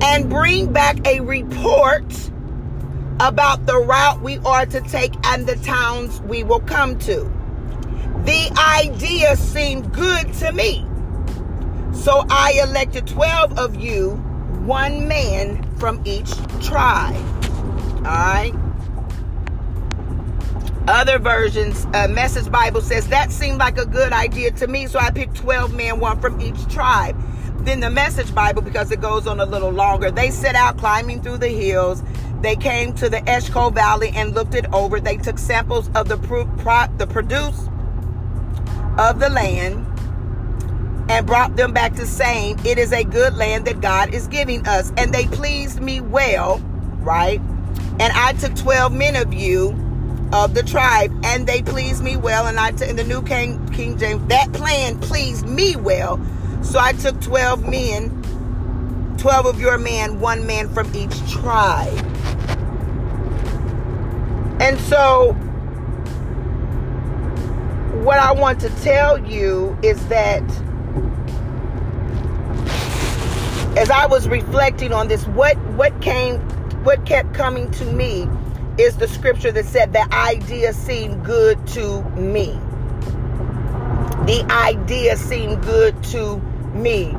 And 0.03 0.29
bring 0.29 0.73
back 0.73 1.05
a 1.07 1.21
report 1.21 2.05
about 3.21 3.67
the 3.67 3.79
route 3.79 4.23
we 4.23 4.39
are 4.39 4.67
to 4.67 4.81
take 4.83 5.15
and 5.25 5.47
the 5.47 5.57
towns 5.57 6.21
we 6.21 6.45
will 6.45 6.61
come 6.61 6.99
to. 7.01 7.25
The 8.25 8.53
idea 8.77 9.35
seemed 9.37 9.93
good 9.93 10.33
to 10.35 10.53
me. 10.53 10.87
So 11.95 12.25
I 12.29 12.61
elected 12.63 13.07
12 13.07 13.59
of 13.59 13.77
you, 13.77 14.11
one 14.67 15.09
man 15.09 15.65
from 15.79 16.03
each 16.05 16.31
tribe. 16.61 17.17
All 17.97 18.03
right? 18.03 18.55
Other 20.89 21.19
versions, 21.19 21.87
uh, 21.93 22.09
Message 22.09 22.51
Bible 22.51 22.81
says 22.81 23.09
that 23.09 23.31
seemed 23.31 23.59
like 23.59 23.77
a 23.77 23.85
good 23.85 24.11
idea 24.11 24.51
to 24.53 24.67
me, 24.67 24.87
so 24.87 24.99
I 24.99 25.11
picked 25.11 25.37
12 25.37 25.75
men, 25.75 26.01
one 26.01 26.19
from 26.19 26.41
each 26.41 26.67
tribe. 26.73 27.15
Then 27.59 27.81
the 27.81 27.91
Message 27.91 28.35
Bible, 28.35 28.63
because 28.63 28.91
it 28.91 29.03
goes 29.03 29.27
on 29.27 29.39
a 29.39 29.45
little 29.45 29.69
longer, 29.69 30.11
they 30.11 30.31
set 30.31 30.55
out 30.55 30.79
climbing 30.79 31.21
through 31.21 31.39
the 31.39 31.49
hills. 31.49 32.03
They 32.41 32.57
came 32.57 32.95
to 32.95 33.11
the 33.11 33.19
Eshcol 33.29 33.71
Valley 33.71 34.13
and 34.15 34.35
looked 34.35 34.55
it 34.55 34.65
over. 34.73 34.99
They 34.99 35.19
took 35.19 35.39
samples 35.39 35.91
of 35.95 36.09
the 36.09 36.17
pro- 36.17 36.47
pro- 36.57 36.87
the 36.97 37.07
produce 37.07 37.69
of 38.97 39.21
the 39.21 39.29
land 39.29 39.85
and 41.11 41.27
brought 41.27 41.55
them 41.55 41.75
back 41.75 41.97
to 41.97 42.07
saying, 42.07 42.61
It 42.65 42.79
is 42.79 42.95
a 42.95 43.05
good 43.05 43.35
land 43.35 43.67
that 43.67 43.83
God 43.83 44.15
is 44.15 44.27
giving 44.27 44.67
us. 44.67 44.91
And 44.97 45.13
they 45.13 45.27
pleased 45.27 45.83
me 45.83 46.01
well, 46.01 46.61
right? 47.01 47.43
And 48.01 48.11
I 48.15 48.33
took 48.41 48.55
12 48.55 48.91
men 48.91 49.17
of 49.17 49.35
you 49.35 49.85
of 50.33 50.55
the 50.55 50.63
tribe, 50.63 51.13
and 51.25 51.47
they 51.47 51.63
pleased 51.63 52.03
me 52.03 52.17
well. 52.17 52.47
And 52.47 52.59
I, 52.59 52.73
t- 52.73 52.89
in 52.89 52.97
the 52.97 53.05
New 53.05 53.23
King 53.23 53.67
King 53.71 53.99
James, 53.99 54.27
that 54.29 54.53
plan 54.53 54.99
pleased 55.01 55.47
me 55.47 55.77
well. 55.77 56.21
So 56.63 56.79
I 56.79 56.93
took 56.93 57.21
twelve 57.21 57.67
men, 57.69 58.11
twelve 59.19 59.47
of 59.47 59.61
your 59.61 59.79
men, 59.79 60.21
one 60.21 60.47
man 60.47 60.69
from 60.69 60.95
each 60.95 61.19
tribe. 61.31 62.05
And 64.61 64.79
so, 64.81 65.33
what 68.03 68.19
I 68.19 68.33
want 68.33 68.61
to 68.61 68.71
tell 68.83 69.25
you 69.25 69.79
is 69.83 70.05
that 70.09 70.43
as 73.79 73.91
I 73.91 74.07
was 74.07 74.29
reflecting 74.29 74.93
on 74.93 75.09
this, 75.09 75.27
what 75.29 75.57
what 75.77 75.99
came, 76.03 76.41
what 76.83 77.07
kept 77.07 77.33
coming 77.35 77.71
to 77.73 77.85
me 77.93 78.29
is 78.79 78.97
the 78.97 79.09
scripture 79.09 79.51
that 79.51 79.65
said 79.65 79.93
the 79.93 80.15
idea 80.15 80.73
seemed 80.73 81.25
good 81.25 81.67
to 81.67 82.03
me. 82.11 82.59
The 84.27 84.47
idea 84.51 85.17
seemed 85.17 85.63
good 85.65 86.01
to 86.05 86.39
me. 86.75 87.15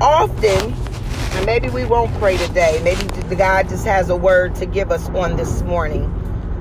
Often, 0.00 0.74
and 0.74 1.46
maybe 1.46 1.70
we 1.70 1.84
won't 1.84 2.12
pray 2.18 2.36
today, 2.36 2.80
maybe 2.84 3.02
the 3.04 3.36
God 3.36 3.68
just 3.68 3.86
has 3.86 4.10
a 4.10 4.16
word 4.16 4.54
to 4.56 4.66
give 4.66 4.90
us 4.90 5.08
on 5.10 5.36
this 5.36 5.62
morning. 5.62 6.12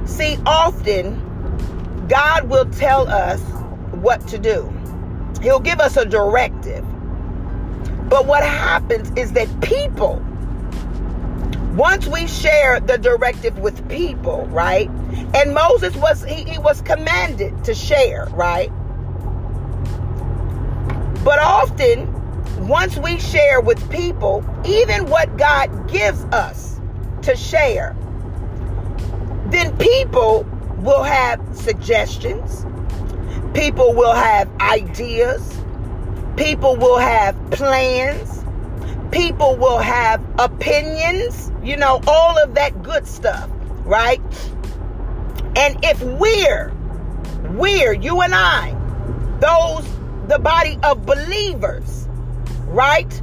See, 0.06 0.38
often 0.46 2.08
God 2.08 2.50
will 2.50 2.66
tell 2.66 3.08
us 3.10 3.42
what 3.92 4.26
to 4.30 4.38
do. 4.38 4.72
He'll 5.42 5.60
give 5.60 5.80
us 5.80 5.98
a 5.98 6.06
directive. 6.06 6.86
But 8.10 8.26
what 8.26 8.44
happens 8.44 9.12
is 9.18 9.34
that 9.34 9.62
people 9.62 10.24
once 11.74 12.06
we 12.08 12.28
share 12.28 12.80
the 12.80 12.98
directive 12.98 13.58
with 13.60 13.88
people, 13.90 14.46
right? 14.48 14.90
And 15.34 15.54
Moses 15.54 15.96
was 15.96 16.24
he, 16.24 16.44
he 16.44 16.60
was 16.60 16.82
commanded 16.82 17.63
to 17.63 17.74
share, 17.74 18.28
right? 18.32 18.70
But 21.24 21.40
often, 21.40 22.08
once 22.68 22.98
we 22.98 23.20
share 23.20 23.62
with 23.62 23.90
people, 23.90 24.44
even 24.66 25.06
what 25.10 25.38
God 25.38 25.90
gives 25.90 26.24
us 26.25 26.80
to 27.22 27.36
share, 27.36 27.96
then 29.48 29.78
people 29.78 30.44
will 30.78 31.04
have 31.04 31.40
suggestions, 31.54 32.66
people 33.54 33.94
will 33.94 34.13
have 34.13 34.50
ideas, 34.60 35.58
people 36.36 36.75
will 36.75 36.98
have 36.98 37.36
plans, 37.51 38.41
people 39.12 39.56
will 39.58 39.77
have 39.77 40.25
opinions, 40.39 41.51
you 41.63 41.77
know, 41.77 42.01
all 42.08 42.38
of 42.41 42.56
that 42.56 42.82
good 42.82 43.06
stuff, 43.08 43.50
right? 43.86 44.22
And 45.56 45.77
if 45.84 46.01
we're, 46.01 46.72
we're, 47.51 47.94
you 47.94 48.22
and 48.22 48.34
I, 48.34 48.72
those, 49.39 49.86
the 50.27 50.39
body 50.39 50.80
of 50.84 51.06
believers, 51.06 52.08
right? 52.68 53.22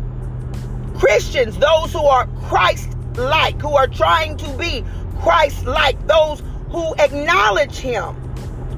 Christians, 0.98 1.56
those 1.58 1.92
who 1.92 2.04
are 2.04 2.26
Christ 2.48 2.90
like, 3.14 3.60
who 3.60 3.74
are 3.74 3.86
trying 3.86 4.36
to 4.38 4.48
be 4.58 4.84
Christ 5.20 5.64
like, 5.64 6.06
those 6.06 6.42
who 6.70 6.94
acknowledge 6.96 7.76
Him 7.76 8.14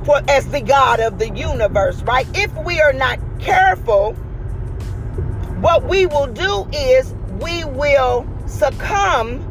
for 0.04 0.20
as 0.28 0.46
the 0.48 0.60
God 0.60 1.00
of 1.00 1.18
the 1.18 1.28
universe, 1.30 2.00
right? 2.02 2.26
If 2.34 2.54
we 2.64 2.80
are 2.80 2.92
not 2.92 3.18
careful, 3.40 4.16
what 5.60 5.84
we 5.84 6.06
will 6.06 6.26
do 6.26 6.66
is 6.72 7.12
we 7.40 7.64
will 7.64 8.26
succumb 8.46 9.46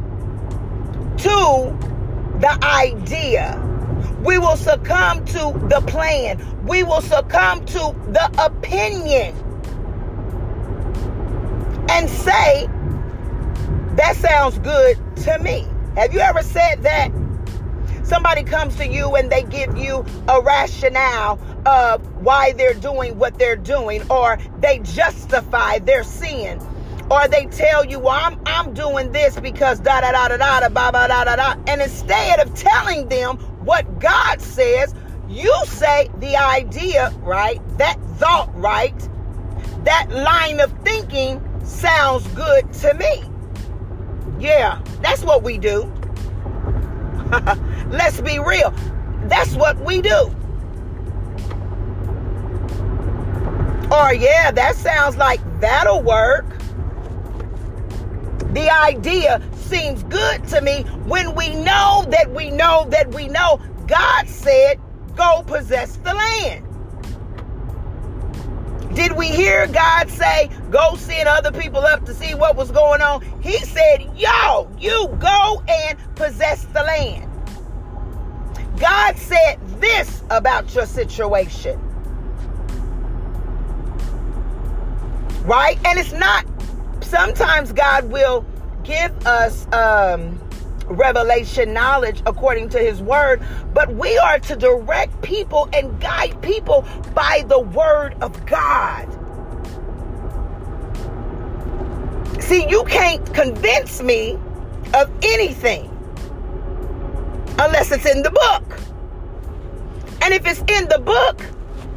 to 1.17 1.77
the 2.39 2.57
idea. 2.63 3.65
We 4.23 4.37
will 4.37 4.57
succumb 4.57 5.23
to 5.25 5.67
the 5.69 5.83
plan. 5.87 6.65
We 6.65 6.83
will 6.83 7.01
succumb 7.01 7.65
to 7.67 7.95
the 8.09 8.43
opinion 8.43 9.35
and 11.89 12.09
say, 12.09 12.67
that 13.95 14.15
sounds 14.15 14.57
good 14.59 14.97
to 15.17 15.39
me. 15.39 15.67
Have 15.95 16.13
you 16.13 16.21
ever 16.21 16.41
said 16.41 16.83
that? 16.83 17.11
Somebody 18.03 18.43
comes 18.43 18.75
to 18.77 18.87
you 18.87 19.15
and 19.15 19.29
they 19.29 19.43
give 19.43 19.77
you 19.77 20.05
a 20.27 20.41
rationale 20.41 21.37
of 21.69 22.05
why 22.23 22.53
they're 22.53 22.73
doing 22.73 23.17
what 23.17 23.37
they're 23.37 23.55
doing, 23.55 24.03
or 24.09 24.37
they 24.59 24.79
justify 24.79 25.79
their 25.79 26.03
sin 26.03 26.59
or 27.11 27.27
they 27.27 27.45
tell 27.47 27.85
you, 27.85 27.99
well, 27.99 28.19
I'm, 28.19 28.39
I'm 28.45 28.73
doing 28.73 29.11
this 29.11 29.39
because 29.39 29.79
da 29.79 30.01
da 30.01 30.11
da 30.11 30.27
da 30.27 30.37
da 30.37 30.59
da 30.59 30.69
ba 30.69 30.91
ba 30.91 31.07
da 31.07 31.23
da 31.23 31.35
da. 31.35 31.55
And 31.67 31.81
instead 31.81 32.39
of 32.39 32.53
telling 32.53 33.09
them 33.09 33.37
what 33.65 33.99
God 33.99 34.41
says, 34.41 34.93
you 35.27 35.53
say 35.65 36.09
the 36.19 36.35
idea, 36.35 37.11
right? 37.21 37.59
That 37.77 37.99
thought, 38.17 38.49
right? 38.55 38.97
That 39.85 40.07
line 40.11 40.59
of 40.59 40.71
thinking 40.83 41.41
sounds 41.63 42.27
good 42.29 42.71
to 42.73 42.93
me. 42.93 43.23
Yeah, 44.39 44.81
that's 45.01 45.23
what 45.23 45.43
we 45.43 45.57
do. 45.57 45.91
Let's 47.89 48.21
be 48.21 48.39
real. 48.39 48.73
That's 49.23 49.55
what 49.55 49.77
we 49.79 50.01
do. 50.01 50.35
Or, 53.91 54.13
yeah, 54.13 54.51
that 54.51 54.75
sounds 54.75 55.17
like 55.17 55.39
that'll 55.59 56.03
work. 56.03 56.45
The 58.53 58.69
idea 58.69 59.41
seems 59.55 60.03
good 60.03 60.47
to 60.49 60.61
me 60.61 60.83
when 61.05 61.35
we 61.35 61.55
know 61.55 62.05
that 62.09 62.31
we 62.31 62.51
know 62.51 62.85
that 62.89 63.09
we 63.13 63.27
know 63.27 63.59
God 63.87 64.27
said, 64.27 64.79
go 65.15 65.43
possess 65.45 65.97
the 65.97 66.13
land. 66.13 66.65
Did 68.95 69.13
we 69.13 69.27
hear 69.27 69.67
God 69.67 70.09
say, 70.09 70.49
go 70.71 70.95
send 70.95 71.27
other 71.27 71.51
people 71.51 71.79
up 71.81 72.05
to 72.05 72.13
see 72.13 72.33
what 72.33 72.55
was 72.55 72.71
going 72.71 73.01
on? 73.01 73.21
He 73.41 73.57
said, 73.59 74.09
yo, 74.15 74.69
you 74.79 75.07
go 75.19 75.63
and 75.67 75.97
possess 76.15 76.65
the 76.65 76.83
land. 76.83 77.29
God 78.79 79.17
said 79.17 79.59
this 79.79 80.23
about 80.29 80.73
your 80.73 80.85
situation. 80.85 81.79
Right? 85.45 85.77
And 85.85 85.99
it's 85.99 86.13
not, 86.13 86.45
sometimes 87.01 87.71
God 87.71 88.11
will 88.11 88.45
give 88.83 89.11
us 89.25 89.71
um, 89.73 90.39
revelation 90.85 91.73
knowledge 91.73 92.21
according 92.25 92.69
to 92.69 92.79
his 92.79 93.01
word, 93.01 93.41
but 93.73 93.93
we 93.95 94.17
are 94.17 94.39
to 94.39 94.55
direct 94.55 95.21
people 95.21 95.69
and 95.73 95.99
guide 96.01 96.41
people 96.41 96.85
by 97.13 97.43
the 97.47 97.59
word 97.59 98.15
of 98.21 98.45
God. 98.45 99.07
See, 102.41 102.67
you 102.67 102.83
can't 102.85 103.33
convince 103.33 104.01
me 104.01 104.37
of 104.93 105.11
anything 105.21 105.85
unless 107.59 107.91
it's 107.91 108.05
in 108.05 108.23
the 108.23 108.31
book. 108.31 108.79
And 110.21 110.33
if 110.33 110.45
it's 110.47 110.59
in 110.59 110.89
the 110.89 110.99
book, 110.99 111.41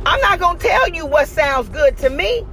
I'm 0.05 0.21
not 0.21 0.39
going 0.39 0.59
to 0.59 0.69
tell 0.69 0.89
you 0.91 1.07
what 1.07 1.29
sounds 1.29 1.69
good 1.69 1.97
to 1.99 2.11
me. 2.11 2.45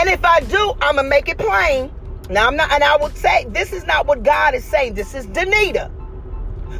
And 0.00 0.08
if 0.08 0.24
I 0.24 0.40
do, 0.40 0.72
I'm 0.80 0.94
going 0.94 1.04
to 1.04 1.10
make 1.10 1.28
it 1.28 1.36
plain. 1.36 1.92
Now, 2.30 2.46
I'm 2.46 2.56
not, 2.56 2.72
and 2.72 2.82
I 2.82 2.96
would 2.96 3.14
say 3.14 3.44
this 3.50 3.70
is 3.74 3.84
not 3.84 4.06
what 4.06 4.22
God 4.22 4.54
is 4.54 4.64
saying. 4.64 4.94
This 4.94 5.14
is 5.14 5.26
Danita. 5.26 5.90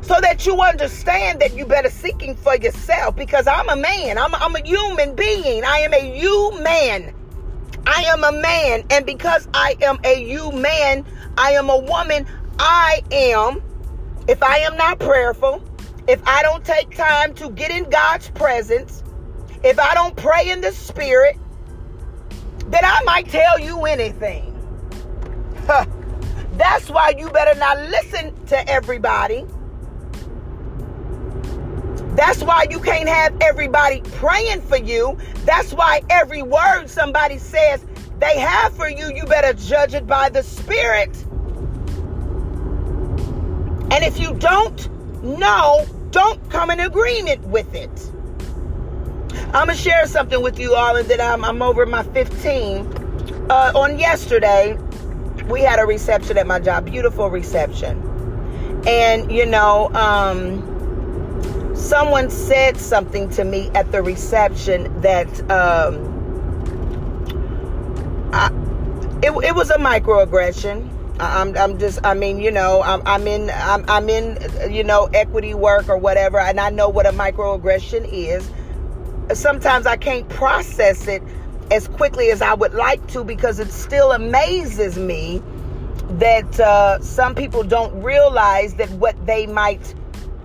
So 0.02 0.18
that 0.22 0.46
you 0.46 0.58
understand 0.62 1.38
that 1.40 1.54
you 1.54 1.66
better 1.66 1.90
seeking 1.90 2.34
for 2.34 2.56
yourself 2.56 3.16
because 3.16 3.46
I'm 3.46 3.68
a 3.68 3.76
man. 3.76 4.16
I'm 4.16 4.32
a, 4.32 4.38
I'm 4.38 4.56
a 4.56 4.66
human 4.66 5.14
being. 5.14 5.64
I 5.64 5.80
am 5.80 5.92
a 5.92 6.00
human. 6.00 7.14
I 7.86 8.04
am 8.04 8.24
a 8.24 8.32
man. 8.32 8.84
And 8.88 9.04
because 9.04 9.46
I 9.52 9.76
am 9.82 9.98
a 10.02 10.24
human, 10.24 11.04
I 11.36 11.52
am 11.52 11.68
a 11.68 11.78
woman. 11.78 12.26
I 12.58 13.02
am, 13.10 13.62
if 14.28 14.42
I 14.42 14.60
am 14.60 14.78
not 14.78 14.98
prayerful, 14.98 15.62
if 16.08 16.26
I 16.26 16.42
don't 16.42 16.64
take 16.64 16.96
time 16.96 17.34
to 17.34 17.50
get 17.50 17.70
in 17.70 17.90
God's 17.90 18.30
presence, 18.30 19.02
if 19.62 19.78
I 19.78 19.92
don't 19.92 20.16
pray 20.16 20.50
in 20.50 20.62
the 20.62 20.72
spirit, 20.72 21.36
then 22.70 22.84
I 22.84 23.02
might 23.04 23.28
tell 23.28 23.58
you 23.58 23.84
anything. 23.84 24.46
That's 26.56 26.90
why 26.90 27.14
you 27.16 27.30
better 27.30 27.58
not 27.58 27.78
listen 27.78 28.34
to 28.46 28.68
everybody. 28.68 29.46
That's 32.16 32.42
why 32.42 32.66
you 32.70 32.80
can't 32.80 33.08
have 33.08 33.36
everybody 33.40 34.02
praying 34.02 34.60
for 34.62 34.76
you. 34.76 35.16
That's 35.44 35.72
why 35.72 36.02
every 36.10 36.42
word 36.42 36.88
somebody 36.88 37.38
says 37.38 37.84
they 38.18 38.38
have 38.38 38.74
for 38.74 38.90
you, 38.90 39.14
you 39.14 39.24
better 39.24 39.54
judge 39.54 39.94
it 39.94 40.06
by 40.06 40.28
the 40.28 40.42
Spirit. 40.42 41.16
And 43.92 44.04
if 44.04 44.20
you 44.20 44.34
don't 44.34 44.88
know, 45.22 45.86
don't 46.10 46.50
come 46.50 46.70
in 46.70 46.80
agreement 46.80 47.42
with 47.44 47.74
it. 47.74 48.12
I'm 49.52 49.66
to 49.66 49.74
share 49.74 50.06
something 50.06 50.40
with 50.40 50.60
you 50.60 50.76
all, 50.76 50.94
and 50.94 51.08
then 51.08 51.20
I'm, 51.20 51.44
I'm 51.44 51.60
over 51.60 51.84
my 51.84 52.04
15. 52.04 52.86
Uh, 53.50 53.72
on 53.74 53.98
yesterday, 53.98 54.78
we 55.48 55.60
had 55.60 55.80
a 55.80 55.86
reception 55.86 56.38
at 56.38 56.46
my 56.46 56.60
job, 56.60 56.84
beautiful 56.86 57.28
reception. 57.28 58.00
And, 58.86 59.32
you 59.32 59.46
know, 59.46 59.92
um, 59.92 61.74
someone 61.74 62.30
said 62.30 62.76
something 62.76 63.28
to 63.30 63.42
me 63.44 63.70
at 63.74 63.90
the 63.90 64.02
reception 64.02 65.00
that 65.00 65.28
um, 65.50 65.98
I, 68.32 68.52
it, 69.20 69.32
it 69.32 69.54
was 69.56 69.70
a 69.70 69.78
microaggression. 69.78 70.88
I'm, 71.18 71.56
I'm 71.56 71.76
just, 71.76 71.98
I 72.04 72.14
mean, 72.14 72.38
you 72.38 72.52
know, 72.52 72.82
I'm, 72.82 73.02
I'm 73.04 73.26
in, 73.26 73.50
I'm, 73.50 73.84
I'm 73.90 74.08
in, 74.08 74.38
you 74.72 74.84
know, 74.84 75.06
equity 75.12 75.54
work 75.54 75.88
or 75.88 75.98
whatever, 75.98 76.38
and 76.38 76.60
I 76.60 76.70
know 76.70 76.88
what 76.88 77.04
a 77.04 77.10
microaggression 77.10 78.08
is. 78.12 78.48
Sometimes 79.34 79.86
I 79.86 79.96
can't 79.96 80.28
process 80.28 81.06
it 81.06 81.22
as 81.70 81.86
quickly 81.88 82.30
as 82.30 82.42
I 82.42 82.54
would 82.54 82.74
like 82.74 83.06
to 83.08 83.22
because 83.22 83.60
it 83.60 83.70
still 83.70 84.12
amazes 84.12 84.98
me 84.98 85.42
that 86.18 86.58
uh, 86.58 87.00
some 87.00 87.34
people 87.34 87.62
don't 87.62 88.02
realize 88.02 88.74
that 88.74 88.90
what 88.90 89.14
they 89.26 89.46
might 89.46 89.94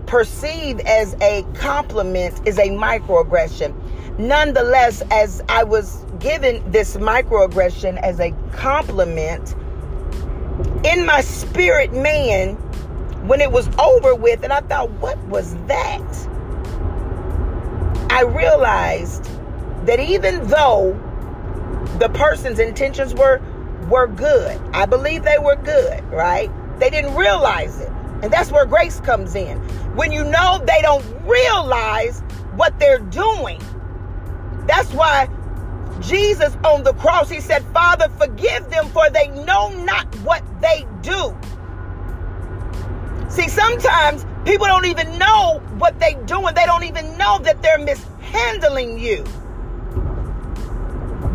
perceive 0.05 0.79
as 0.81 1.15
a 1.21 1.43
compliment 1.55 2.47
is 2.47 2.59
a 2.59 2.69
microaggression. 2.69 3.73
Nonetheless, 4.19 5.01
as 5.11 5.41
I 5.49 5.63
was 5.63 6.05
given 6.19 6.69
this 6.71 6.95
microaggression 6.97 7.97
as 8.01 8.19
a 8.19 8.31
compliment, 8.53 9.55
in 10.85 11.05
my 11.05 11.21
spirit 11.21 11.91
man, 11.91 12.55
when 13.27 13.41
it 13.41 13.51
was 13.51 13.67
over 13.79 14.13
with, 14.13 14.43
and 14.43 14.53
I 14.53 14.61
thought, 14.61 14.91
what 14.91 15.17
was 15.25 15.55
that? 15.65 16.29
I 18.09 18.23
realized 18.23 19.29
that 19.85 19.99
even 19.99 20.47
though 20.47 20.93
the 21.99 22.09
person's 22.09 22.59
intentions 22.59 23.13
were 23.13 23.41
were 23.89 24.07
good. 24.07 24.59
I 24.73 24.85
believe 24.85 25.23
they 25.23 25.37
were 25.37 25.55
good, 25.55 26.03
right? 26.05 26.51
They 26.79 26.89
didn't 26.89 27.15
realize 27.15 27.79
it. 27.79 27.89
And 28.21 28.31
that's 28.31 28.51
where 28.51 28.65
grace 28.65 28.99
comes 28.99 29.35
in. 29.35 29.57
When 29.95 30.11
you 30.11 30.23
know 30.23 30.59
they 30.65 30.81
don't 30.81 31.05
realize 31.23 32.21
what 32.55 32.77
they're 32.79 32.99
doing. 32.99 33.61
That's 34.65 34.91
why 34.91 35.29
Jesus 36.01 36.55
on 36.63 36.83
the 36.83 36.93
cross, 36.93 37.29
he 37.29 37.39
said, 37.39 37.63
Father, 37.65 38.09
forgive 38.17 38.69
them, 38.69 38.87
for 38.89 39.09
they 39.09 39.27
know 39.27 39.69
not 39.83 40.07
what 40.21 40.43
they 40.61 40.85
do. 41.01 41.37
See, 43.29 43.47
sometimes 43.47 44.25
people 44.45 44.67
don't 44.67 44.85
even 44.85 45.17
know 45.17 45.59
what 45.77 45.99
they're 45.99 46.21
doing. 46.23 46.53
They 46.53 46.65
don't 46.65 46.83
even 46.83 47.17
know 47.17 47.39
that 47.39 47.61
they're 47.61 47.79
mishandling 47.79 48.99
you. 48.99 49.23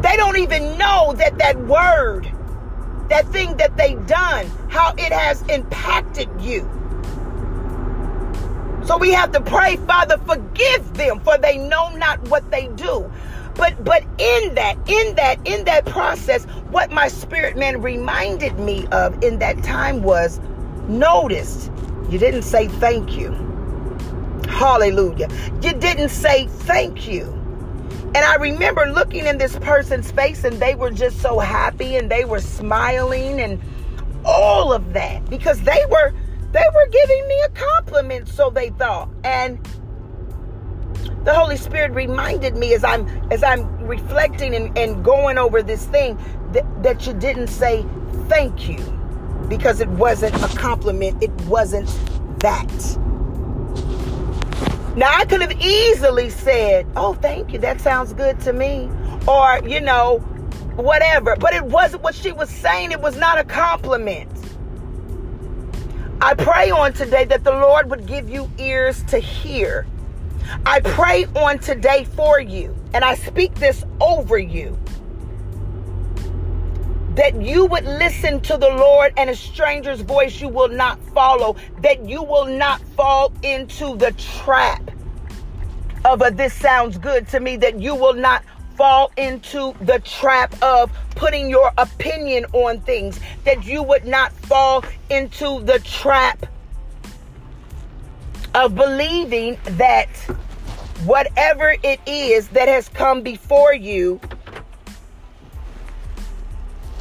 They 0.01 0.16
don't 0.16 0.38
even 0.38 0.79
know 0.79 1.12
that 1.18 1.37
that 1.38 1.59
word, 1.59 2.31
that 3.09 3.27
thing 3.29 3.57
that 3.59 3.77
they've 3.77 4.07
done, 4.07 4.46
how 4.68 4.94
it 4.96 5.12
has 5.12 5.42
impacted 5.42 6.29
you. 6.40 6.68
So 8.85 8.96
we 8.96 9.11
have 9.11 9.33
to 9.33 9.40
pray, 9.40 9.77
Father, 9.77 10.16
forgive 10.18 10.94
them, 10.94 11.20
for 11.20 11.37
they 11.37 11.59
know 11.59 11.90
not 11.96 12.20
what 12.29 12.51
they 12.51 12.68
do. 12.68 13.12
But 13.57 13.85
but 13.85 14.03
in 14.18 14.55
that, 14.55 14.77
in 14.88 15.14
that, 15.16 15.38
in 15.44 15.64
that 15.64 15.85
process, 15.85 16.44
what 16.70 16.90
my 16.90 17.09
spirit 17.09 17.57
man 17.57 17.83
reminded 17.83 18.59
me 18.59 18.87
of 18.87 19.23
in 19.23 19.38
that 19.40 19.62
time 19.62 20.03
was 20.03 20.40
notice 20.88 21.68
you 22.11 22.18
didn't 22.18 22.42
say 22.42 22.66
thank 22.66 23.16
you. 23.16 23.31
Hallelujah. 24.49 25.29
You 25.62 25.73
didn't 25.75 26.09
say 26.09 26.46
thank 26.46 27.07
you. 27.07 27.25
And 28.14 28.18
I 28.18 28.35
remember 28.35 28.87
looking 28.87 29.27
in 29.27 29.38
this 29.38 29.57
person's 29.59 30.11
face 30.11 30.42
and 30.42 30.59
they 30.59 30.75
were 30.75 30.90
just 30.90 31.20
so 31.20 31.38
happy 31.38 31.94
and 31.94 32.11
they 32.11 32.25
were 32.25 32.40
smiling 32.40 33.40
and 33.40 33.61
all 34.25 34.73
of 34.73 34.92
that 34.92 35.25
because 35.31 35.61
they 35.62 35.83
were 35.88 36.12
they 36.51 36.64
were 36.75 36.88
giving 36.90 37.29
me 37.29 37.40
a 37.42 37.49
compliment 37.51 38.27
so 38.27 38.51
they 38.51 38.70
thought. 38.70 39.09
And 39.23 39.64
the 41.23 41.33
Holy 41.33 41.57
Spirit 41.57 41.92
reminded 41.92 42.57
me 42.57 42.75
as 42.75 42.83
I'm 42.83 43.07
as 43.31 43.44
I'm 43.44 43.87
reflecting 43.87 44.57
and, 44.57 44.77
and 44.77 45.05
going 45.05 45.38
over 45.38 45.62
this 45.62 45.87
thing 45.87 46.18
that, 46.53 46.83
that 46.83 47.07
you 47.07 47.12
didn't 47.14 47.46
say 47.46 47.87
thank 48.29 48.68
you 48.68 48.99
because 49.50 49.80
it 49.80 49.88
wasn't 49.90 50.34
a 50.36 50.56
compliment. 50.56 51.22
It 51.22 51.32
wasn't 51.42 51.88
that. 52.38 52.70
Now, 54.96 55.12
I 55.12 55.24
could 55.26 55.42
have 55.42 55.60
easily 55.60 56.30
said, 56.30 56.86
Oh, 56.96 57.14
thank 57.14 57.52
you. 57.52 57.58
That 57.58 57.80
sounds 57.80 58.14
good 58.14 58.40
to 58.40 58.52
me. 58.52 58.88
Or, 59.28 59.60
you 59.66 59.80
know, 59.80 60.18
whatever. 60.76 61.36
But 61.36 61.52
it 61.52 61.64
wasn't 61.64 62.02
what 62.02 62.14
she 62.14 62.32
was 62.32 62.48
saying. 62.48 62.92
It 62.92 63.00
was 63.00 63.16
not 63.16 63.38
a 63.38 63.44
compliment. 63.44 64.30
I 66.22 66.34
pray 66.34 66.70
on 66.70 66.92
today 66.92 67.24
that 67.24 67.44
the 67.44 67.52
Lord 67.52 67.90
would 67.90 68.06
give 68.06 68.30
you 68.30 68.50
ears 68.58 69.02
to 69.04 69.18
hear. 69.18 69.86
I 70.64 70.80
pray 70.80 71.26
on 71.36 71.58
today 71.58 72.04
for 72.04 72.40
you, 72.40 72.74
and 72.92 73.04
I 73.04 73.14
speak 73.14 73.54
this 73.54 73.84
over 74.00 74.36
you 74.38 74.78
that 77.14 77.40
you 77.40 77.66
would 77.66 77.85
listen 77.85 78.40
to 78.40 78.57
the 78.57 78.68
Lord 78.68 79.12
and 79.16 79.31
a 79.31 79.37
stranger's 79.37 80.01
voice 80.01 80.40
you 80.40 80.49
will 80.49 80.68
not 80.68 80.99
follow, 81.09 81.57
that 81.83 82.05
you 82.09 82.23
will 82.23 82.46
not 82.46 82.81
fall 82.96 83.33
into 83.42 83.96
the 83.96 84.12
trap 84.12 84.90
of 86.05 86.23
a 86.23 86.31
this 86.31 86.55
sounds 86.55 86.96
good 86.96 87.29
to 87.29 87.40
me, 87.40 87.57
that 87.57 87.79
you 87.81 87.94
will 87.94 88.14
not 88.14 88.44
fall 88.77 89.12
into 89.16 89.75
the 89.83 89.99
trap 89.99 90.55
of 90.62 90.90
putting 91.11 91.51
your 91.51 91.73
opinion 91.77 92.46
on 92.53 92.81
things, 92.81 93.20
that 93.44 93.66
you 93.66 93.83
would 93.83 94.07
not 94.07 94.33
fall 94.33 94.83
into 95.11 95.61
the 95.64 95.79
trap 95.81 96.46
of 98.55 98.75
believing 98.75 99.59
that 99.64 100.09
whatever 101.05 101.75
it 101.83 102.01
is 102.07 102.49
that 102.49 102.68
has 102.68 102.88
come 102.88 103.23
before 103.23 103.75
you 103.75 104.20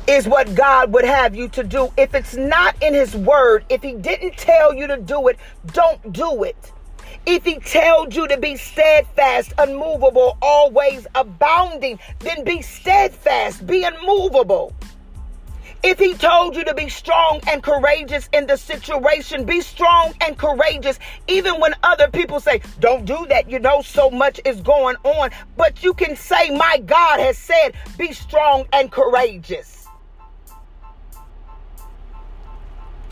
is 0.10 0.28
what 0.28 0.56
God 0.56 0.92
would 0.92 1.06
have 1.06 1.36
you 1.36 1.48
to 1.50 1.64
do. 1.64 1.94
If 1.96 2.16
it's 2.16 2.36
not 2.36 2.82
in 2.82 2.96
His 2.96 3.16
Word, 3.16 3.64
if 3.70 3.84
He 3.84 3.94
didn't 3.94 4.38
tell 4.38 4.74
you 4.74 4.88
to 4.88 4.98
do 4.98 5.28
it, 5.28 5.38
don't 5.68 6.12
do 6.12 6.44
it. 6.44 6.74
If 7.26 7.46
he 7.46 7.60
told 7.60 8.16
you 8.16 8.28
to 8.28 8.38
be 8.38 8.56
steadfast, 8.56 9.54
unmovable, 9.58 10.38
always 10.42 11.06
abounding, 11.14 12.00
then 12.20 12.44
be 12.44 12.62
steadfast, 12.62 13.68
be 13.68 13.84
unmovable. 13.84 14.74
If 15.84 16.00
he 16.00 16.14
told 16.14 16.56
you 16.56 16.64
to 16.66 16.74
be 16.74 16.90
strong 16.90 17.42
and 17.48 17.62
courageous 17.62 18.30
in 18.34 18.48
the 18.48 18.58
situation, 18.58 19.46
be 19.46 19.62
strong 19.62 20.14
and 20.22 20.38
courageous, 20.38 20.98
even 21.28 21.60
when 21.60 21.74
other 21.84 22.10
people 22.10 22.40
say, 22.40 22.62
don't 22.80 23.06
do 23.06 23.26
that. 23.30 23.50
You 23.50 23.60
know, 23.60 23.82
so 23.82 24.10
much 24.10 24.42
is 24.44 24.60
going 24.62 24.98
on. 25.04 25.30
But 25.56 25.84
you 25.84 25.94
can 25.94 26.16
say, 26.16 26.50
my 26.50 26.80
God 26.86 27.20
has 27.20 27.38
said, 27.38 27.76
be 27.98 28.12
strong 28.12 28.66
and 28.74 28.92
courageous. 28.92 29.79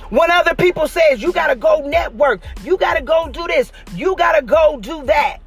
When 0.10 0.32
other 0.32 0.56
people 0.56 0.88
says 0.88 1.22
you 1.22 1.34
got 1.34 1.48
to 1.48 1.56
go 1.56 1.82
network, 1.88 2.42
you 2.64 2.78
got 2.78 2.96
to 2.96 3.04
go 3.04 3.28
do 3.30 3.46
this, 3.48 3.72
you 3.96 4.16
got 4.16 4.34
to 4.34 4.42
go 4.42 4.80
do 4.80 5.04
that. 5.06 5.40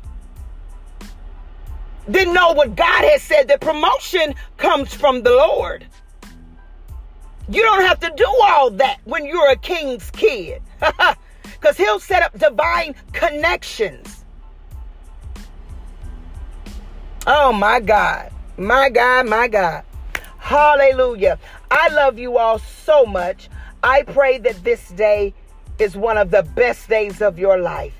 Then 2.08 2.32
know 2.34 2.52
what 2.52 2.76
God 2.76 3.04
has 3.04 3.22
said 3.22 3.48
that 3.48 3.60
promotion 3.60 4.34
comes 4.56 4.92
from 4.92 5.22
the 5.22 5.30
Lord. 5.30 5.86
You 7.48 7.62
don't 7.62 7.82
have 7.82 8.00
to 8.00 8.12
do 8.16 8.26
all 8.42 8.70
that 8.72 8.98
when 9.04 9.26
you're 9.26 9.50
a 9.50 9.56
king's 9.56 10.10
kid. 10.10 10.62
Because 11.60 11.76
he'll 11.76 12.00
set 12.00 12.22
up 12.22 12.38
divine 12.38 12.94
connections. 13.12 14.24
Oh 17.26 17.52
my 17.52 17.80
God. 17.80 18.32
My 18.56 18.88
God, 18.88 19.28
my 19.28 19.46
God. 19.46 19.84
Hallelujah. 20.38 21.38
I 21.70 21.88
love 21.88 22.18
you 22.18 22.38
all 22.38 22.58
so 22.58 23.04
much. 23.04 23.50
I 23.82 24.02
pray 24.02 24.38
that 24.38 24.62
this 24.62 24.88
day 24.90 25.34
is 25.78 25.96
one 25.96 26.18
of 26.18 26.30
the 26.30 26.42
best 26.42 26.88
days 26.88 27.22
of 27.22 27.38
your 27.38 27.58
life. 27.58 27.94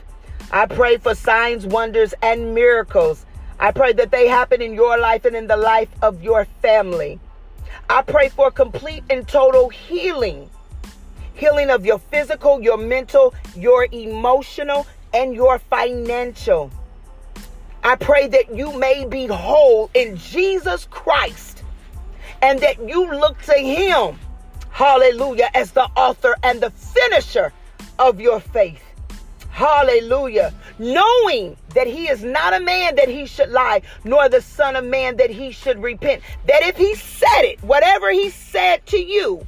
I 0.52 0.66
pray 0.66 0.98
for 0.98 1.14
signs, 1.14 1.66
wonders, 1.66 2.12
and 2.22 2.54
miracles. 2.54 3.24
I 3.58 3.72
pray 3.72 3.92
that 3.94 4.10
they 4.10 4.28
happen 4.28 4.60
in 4.60 4.74
your 4.74 4.98
life 4.98 5.24
and 5.24 5.36
in 5.36 5.46
the 5.46 5.56
life 5.56 5.88
of 6.02 6.22
your 6.22 6.44
family. 6.60 7.20
I 7.88 8.02
pray 8.02 8.28
for 8.28 8.50
complete 8.50 9.04
and 9.10 9.26
total 9.26 9.68
healing 9.68 10.50
healing 11.40 11.70
of 11.70 11.86
your 11.86 11.98
physical, 11.98 12.60
your 12.60 12.76
mental, 12.76 13.34
your 13.56 13.88
emotional, 13.92 14.86
and 15.14 15.34
your 15.34 15.58
financial. 15.58 16.70
I 17.82 17.96
pray 17.96 18.28
that 18.28 18.54
you 18.54 18.78
may 18.78 19.06
be 19.06 19.26
whole 19.26 19.90
in 19.94 20.18
Jesus 20.18 20.86
Christ 20.90 21.64
and 22.42 22.58
that 22.60 22.86
you 22.86 23.10
look 23.10 23.40
to 23.42 23.54
Him 23.54 24.18
Hallelujah. 24.80 25.50
As 25.52 25.72
the 25.72 25.84
author 25.94 26.34
and 26.42 26.58
the 26.62 26.70
finisher 26.70 27.52
of 27.98 28.18
your 28.18 28.40
faith. 28.40 28.82
Hallelujah. 29.50 30.54
Knowing 30.78 31.54
that 31.74 31.86
he 31.86 32.08
is 32.08 32.24
not 32.24 32.54
a 32.54 32.60
man 32.60 32.94
that 32.94 33.06
he 33.06 33.26
should 33.26 33.50
lie, 33.50 33.82
nor 34.04 34.30
the 34.30 34.40
son 34.40 34.76
of 34.76 34.86
man 34.86 35.18
that 35.18 35.28
he 35.28 35.50
should 35.50 35.82
repent. 35.82 36.22
That 36.46 36.62
if 36.62 36.78
he 36.78 36.94
said 36.94 37.42
it, 37.42 37.62
whatever 37.62 38.10
he 38.10 38.30
said 38.30 38.86
to 38.86 38.96
you, 38.96 39.46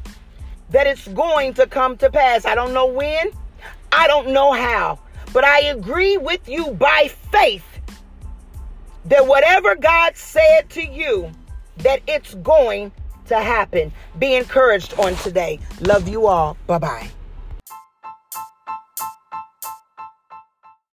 that 0.69 0.87
it's 0.87 1.09
going 1.09 1.55
to 1.55 1.67
come 1.67 1.97
to 1.97 2.11
pass. 2.11 2.45
I 2.45 2.55
don't 2.55 2.75
know 2.75 2.85
when, 2.85 3.31
I 3.91 4.07
don't 4.09 4.35
know 4.35 4.53
how, 4.53 4.99
but 5.33 5.45
I 5.45 5.61
agree 5.61 6.19
with 6.19 6.47
you 6.47 6.73
by 6.73 7.11
faith 7.33 7.65
that 9.07 9.27
whatever 9.27 9.77
God 9.77 10.15
said 10.15 10.69
to 10.69 10.83
you, 10.83 11.33
that 11.79 12.03
it's 12.07 12.35
going 12.35 12.93
to 13.33 13.41
happen. 13.41 13.93
Be 14.19 14.35
encouraged 14.35 14.95
on 14.99 15.15
today. 15.17 15.59
Love 15.81 16.09
you 16.09 16.27
all. 16.27 16.57
Bye 16.67 16.79
bye. 16.79 17.11